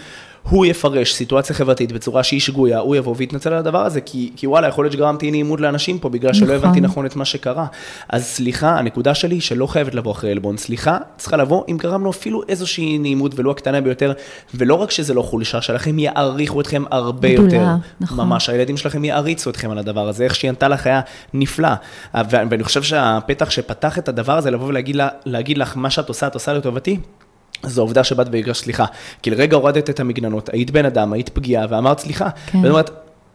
[0.50, 4.48] הוא יפרש סיטואציה חברתית בצורה שהיא שגויה, הוא יבוא ויתנצל על הדבר הזה, כי, כי
[4.48, 6.56] וואלה, יכול להיות שגרמתי נעימות לאנשים פה, בגלל שלא נכון.
[6.56, 7.66] הבנתי נכון את מה שקרה.
[8.10, 12.42] אז סליחה, הנקודה שלי שלא חייבת לבוא אחרי עלבון, סליחה, צריכה לבוא אם גרמנו אפילו
[12.50, 14.14] איזושהי נעימות, ולו הקטנה ביותר,
[14.54, 17.66] ולא רק שזה לא חולשה שלכם, יעריכו אתכם הרבה גדולה, יותר.
[18.00, 18.28] נכון.
[18.28, 21.02] ממש, הילדים שלכם יעריצו אתכם על הדבר הזה, איך שהיא ענתה לך היה
[21.34, 21.70] נפלא.
[22.14, 24.68] ואני חושב שהפתח שפתח את הדבר הזה, לבוא
[25.26, 26.98] ולהגיד לך, מה שאת עושה, את עושה לטובתי,
[27.66, 28.86] זו עובדה שבאת והגרשת סליחה.
[29.22, 32.30] כי לרגע הורדת את המגננות, היית בן אדם, היית פגיעה, ואמרת סליחה.
[32.46, 32.58] כן.
[32.58, 32.90] ואת אומרת,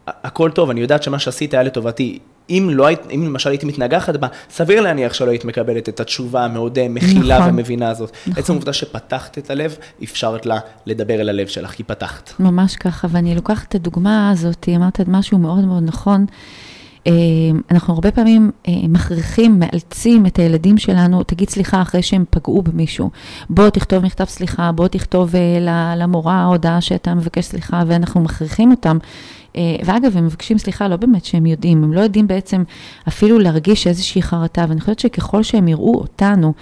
[0.07, 2.19] הכל טוב, אני יודעת שמה שעשית היה לטובתי.
[2.49, 6.45] אם לא היית, אם למשל הייתי מתנגחת בה, סביר להניח שלא היית מקבלת את התשובה
[6.45, 8.11] המאוד מכילה נכון, ומבינה הזאת.
[8.27, 8.43] נכון.
[8.43, 12.31] עצם העובדה שפתחת את הלב, אפשרת לה לדבר אל הלב שלך, כי פתחת.
[12.39, 16.25] ממש ככה, ואני לוקחת את הדוגמה הזאת, אמרת משהו מאוד מאוד נכון.
[17.09, 22.61] אה, אנחנו הרבה פעמים אה, מכריחים, מאלצים את הילדים שלנו, תגיד סליחה אחרי שהם פגעו
[22.61, 23.09] במישהו.
[23.49, 28.97] בוא תכתוב מכתב סליחה, בוא תכתוב אה, למורה הודעה שאתה מבקש סליחה, ואנחנו מכריחים אותם.
[29.85, 32.63] ואגב, הם מבקשים סליחה, לא באמת שהם יודעים, הם לא יודעים בעצם
[33.07, 36.53] אפילו להרגיש איזושהי חרטה, ואני חושבת שככל שהם יראו אותנו,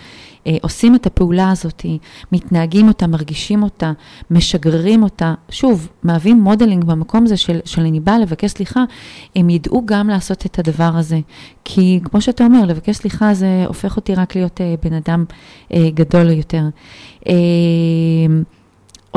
[0.62, 1.86] עושים את הפעולה הזאת,
[2.32, 3.92] מתנהגים אותה, מרגישים אותה,
[4.32, 8.84] משגרים אותה, שוב, מהווים modeling במקום הזה של, של אני באה לבקש סליחה,
[9.36, 11.20] הם ידעו גם לעשות את הדבר הזה.
[11.66, 15.26] כי כמו שאתה אומר, לבקש סליחה זה הופך אותי רק להיות אה, בן אדם
[15.74, 16.64] אה, גדול יותר.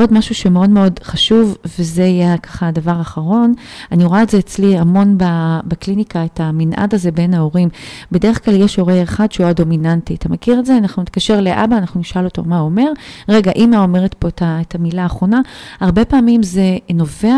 [0.00, 3.54] עוד משהו שמאוד מאוד חשוב, וזה יהיה ככה הדבר האחרון,
[3.92, 5.18] אני רואה את זה אצלי המון
[5.64, 7.68] בקליניקה, את המנעד הזה בין ההורים.
[8.12, 10.14] בדרך כלל יש הורה אחד שהוא הדומיננטי.
[10.14, 10.76] אתה מכיר את זה?
[10.76, 12.92] אנחנו נתקשר לאבא, אנחנו נשאל אותו מה הוא אומר.
[13.28, 15.40] רגע, אמא אומרת פה את המילה האחרונה.
[15.80, 17.36] הרבה פעמים זה נובע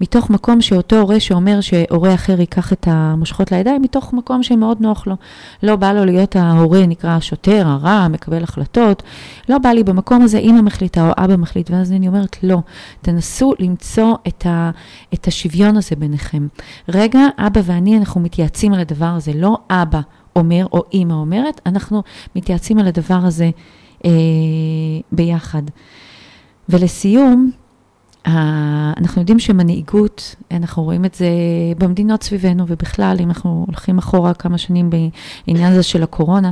[0.00, 5.06] מתוך מקום שאותו הורה שאומר שהורה אחר ייקח את המושכות לידיים, מתוך מקום שמאוד נוח
[5.06, 5.14] לו.
[5.62, 9.02] לא בא לו להיות ההורה, נקרא השוטר, הרע, מקבל החלטות.
[9.48, 12.58] לא בא לי במקום הזה, אמא מחליטה או אבא מחליט, ואז אני אומרת, לא.
[13.02, 14.70] תנסו למצוא את, ה,
[15.14, 16.46] את השוויון הזה ביניכם.
[16.88, 20.00] רגע, אבא ואני, אנחנו מתייעצים על הדבר הזה, לא אבא
[20.36, 22.02] אומר או אימא אומרת, אנחנו
[22.36, 23.50] מתייעצים על הדבר הזה
[24.04, 24.10] אה,
[25.12, 25.62] ביחד.
[26.68, 27.50] ולסיום,
[28.26, 31.28] אנחנו יודעים שמנהיגות, אנחנו רואים את זה
[31.78, 34.90] במדינות סביבנו ובכלל, אם אנחנו הולכים אחורה כמה שנים
[35.46, 36.50] בעניין הזה של הקורונה,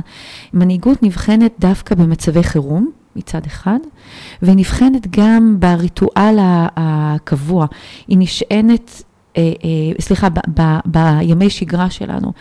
[0.53, 2.91] מנהיגות נבחנת דווקא במצבי חירום.
[3.17, 3.79] מצד אחד,
[4.41, 6.37] והיא נבחנת גם בריטואל
[6.75, 7.65] הקבוע.
[8.07, 9.03] היא נשענת
[9.37, 10.27] אה, אה, סליחה,
[10.85, 12.31] בימי שגרה שלנו.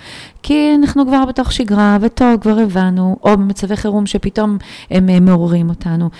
[0.49, 4.59] כי אנחנו כבר בתוך שגרה, וטוב, כבר הבנו, או במצבי חירום שפתאום
[4.91, 6.11] הם אה, מעוררים אותנו.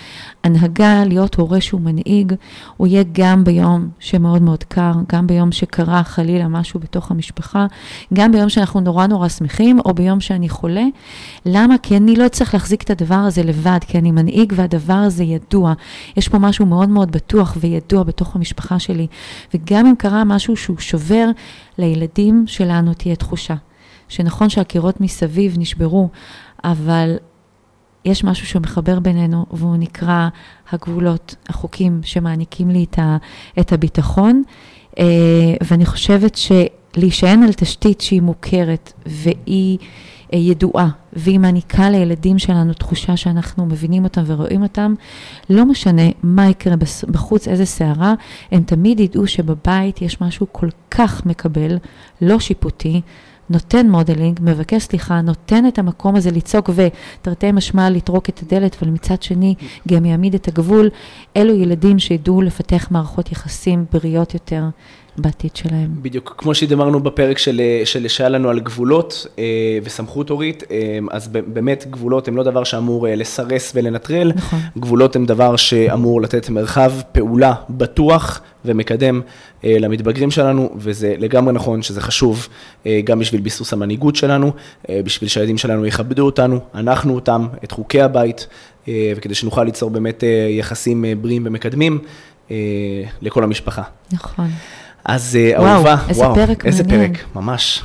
[0.45, 2.33] הנהגה, להיות הורה שהוא מנהיג,
[2.77, 7.67] הוא יהיה גם ביום שמאוד מאוד קר, גם ביום שקרה חלילה משהו בתוך המשפחה,
[8.15, 10.85] גם ביום שאנחנו נורא נורא שמחים, או ביום שאני חולה.
[11.47, 11.79] למה?
[11.79, 15.73] כי אני לא צריך להחזיק את הדבר הזה לבד, כי אני מנהיג והדבר הזה ידוע.
[16.17, 19.07] יש פה משהו מאוד מאוד בטוח וידוע בתוך המשפחה שלי.
[19.55, 21.31] וגם אם קרה משהו שהוא שובר,
[21.79, 23.55] לילדים שלנו תהיה תחושה.
[24.09, 26.09] שנכון שהקירות מסביב נשברו,
[26.65, 27.17] אבל
[28.05, 30.29] יש משהו שמחבר בינינו, והוא נקרא
[30.71, 32.87] הגבולות, החוקים שמעניקים לי
[33.61, 34.43] את, הביטחון.
[34.99, 35.05] אה,
[35.71, 39.79] ואני חושבת שלהישען על תשתית שהיא מוכרת והיא
[40.33, 44.95] ידועה, והיא מעניקה לילדים שלנו תחושה שאנחנו מבינים אותם ורואים אותם,
[45.51, 46.75] לא משנה מה יקרה
[47.09, 48.15] בחוץ, איזה סערה,
[48.53, 51.79] הם תמיד ידעו שבבית יש משהו כל כך מקבל,
[52.21, 53.01] לא שיפוטי.
[53.51, 58.91] נותן modeling, מבקש סליחה, נותן את המקום הזה לצעוק ותרתי משמע לטרוק את הדלת, אבל
[58.91, 59.55] מצד שני
[59.89, 60.91] גם יעמיד את הגבול.
[61.37, 64.65] אלו ילדים שידעו לפתח מערכות יחסים בריאות יותר
[65.19, 65.89] בעתיד שלהם.
[66.03, 69.45] בדיוק, כמו שדיברנו בפרק של, של שהיה לנו על גבולות אה,
[69.85, 74.59] וסמכות הורית, אה, אז באמת גבולות הם לא דבר שאמור אה, לסרס ולנטרל, נכון.
[74.79, 79.21] גבולות הם דבר שאמור לתת מרחב פעולה בטוח ומקדם
[79.65, 82.49] אה, למתבגרים שלנו, וזה לגמרי נכון שזה חשוב
[82.87, 84.53] אה, גם בשביל ביסוס המנהיגות שלנו,
[84.89, 88.47] אה, בשביל שהילדים שלנו יכבדו אותנו, אנחנו אותם, את חוקי הבית,
[88.89, 91.99] אה, וכדי שנוכל ליצור באמת אה, יחסים אה, בריאים ומקדמים
[92.51, 92.57] אה,
[93.23, 93.83] לכל המשפחה.
[94.13, 94.49] נכון.
[95.09, 97.15] אז אה, וואו, אהובה, איזה וואו, פרק איזה מעניין.
[97.15, 97.85] פרק, ממש.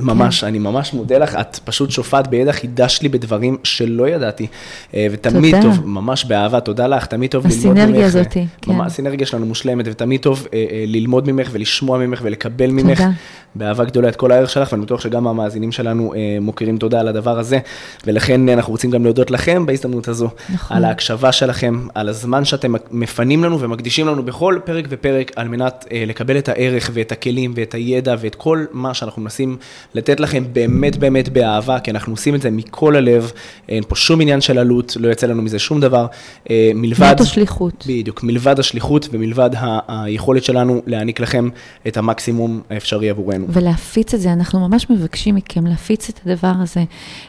[0.00, 0.46] ממש, כן.
[0.46, 4.46] אני ממש מודה לך, את פשוט שופעת בידע, חידשת לי בדברים שלא ידעתי.
[4.94, 5.62] אה, ותמיד תודה.
[5.62, 7.78] טוב, ממש באהבה, תודה לך, תמיד טוב ללמוד ממך.
[7.78, 8.44] הסינרגיה הזאת, כן.
[8.66, 12.98] ממש, הסינרגיה שלנו מושלמת, ותמיד טוב אה, אה, ללמוד ממך ולשמוע ממך ולקבל ממך.
[12.98, 13.10] תודה.
[13.54, 17.38] באהבה גדולה את כל הערך שלך, ואני בטוח שגם המאזינים שלנו מוקירים תודה על הדבר
[17.38, 17.58] הזה,
[18.06, 20.76] ולכן אנחנו רוצים גם להודות לכם בהזדמנות הזו, נכון.
[20.76, 25.84] על ההקשבה שלכם, על הזמן שאתם מפנים לנו ומקדישים לנו בכל פרק ופרק, על מנת
[26.06, 29.56] לקבל את הערך ואת הכלים ואת הידע ואת כל מה שאנחנו מנסים
[29.94, 33.32] לתת לכם באמת באמת באהבה, כי אנחנו עושים את זה מכל הלב,
[33.68, 36.06] אין פה שום עניין של עלות, לא יוצא לנו מזה שום דבר,
[36.50, 37.12] אה, מלבד...
[37.12, 37.84] נטו שליחות.
[37.88, 41.48] בדיוק, מלבד השליחות ומלבד ה- היכולת שלנו להעניק לכם
[41.86, 43.46] את המקסימום האפשרי עבורנו.
[43.48, 46.84] ולהפיץ את זה, אנחנו ממש מבקשים מכם להפיץ את הדבר הזה.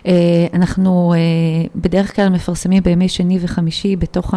[0.07, 0.13] אה,
[0.53, 1.19] אנחנו אה,
[1.75, 4.33] בדרך כלל מפרסמים בימי שני וחמישי בתוך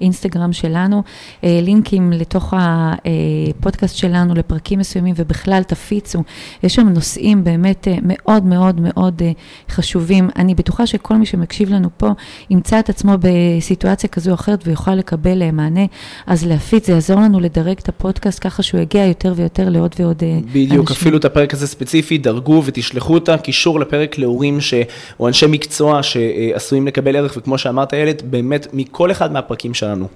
[0.00, 1.02] האינסטגרם שלנו,
[1.42, 6.22] לינקים לתוך הפודקאסט שלנו לפרקים מסוימים, ובכלל תפיצו.
[6.62, 7.55] יש שם נושאים באמת
[8.02, 9.22] מאוד מאוד מאוד
[9.70, 10.28] חשובים.
[10.36, 12.10] אני בטוחה שכל מי שמקשיב לנו פה
[12.50, 15.84] ימצא את עצמו בסיטואציה כזו או אחרת ויוכל לקבל מענה,
[16.26, 20.16] אז להפיץ, זה יעזור לנו לדרג את הפודקאסט ככה שהוא יגיע יותר ויותר לעוד ועוד
[20.16, 20.66] בדיוק, אנשים.
[20.66, 24.74] בדיוק, אפילו את הפרק הזה ספציפי, דרגו ותשלחו אותה, קישור לפרק להורים ש...
[25.20, 30.08] או אנשי מקצוע שעשויים לקבל ערך, וכמו שאמרת ילד, באמת מכל אחד מהפרקים שלנו.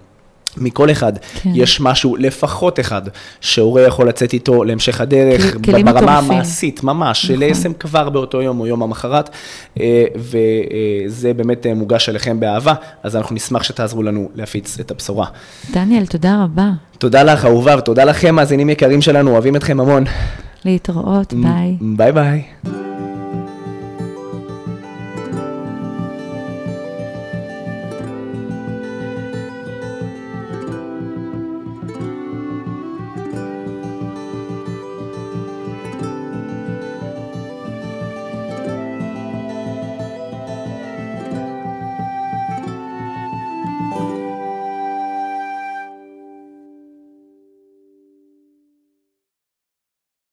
[0.56, 1.50] מכל אחד כן.
[1.54, 3.02] יש משהו, לפחות אחד,
[3.40, 7.38] שהורה יכול לצאת איתו להמשך הדרך, כל, ברמה המעשית, ממש, נכון.
[7.38, 9.30] ליישם כבר באותו יום או יום המחרת,
[9.80, 15.26] אה, וזה באמת אה, מוגש אליכם באהבה, אז אנחנו נשמח שתעזרו לנו להפיץ את הבשורה.
[15.72, 16.70] דניאל, תודה רבה.
[16.98, 20.04] תודה לך, אהובה, ותודה לכם, מאזינים יקרים שלנו, אוהבים אתכם המון.
[20.64, 21.76] להתראות, ביי.
[21.80, 22.42] ביי ביי.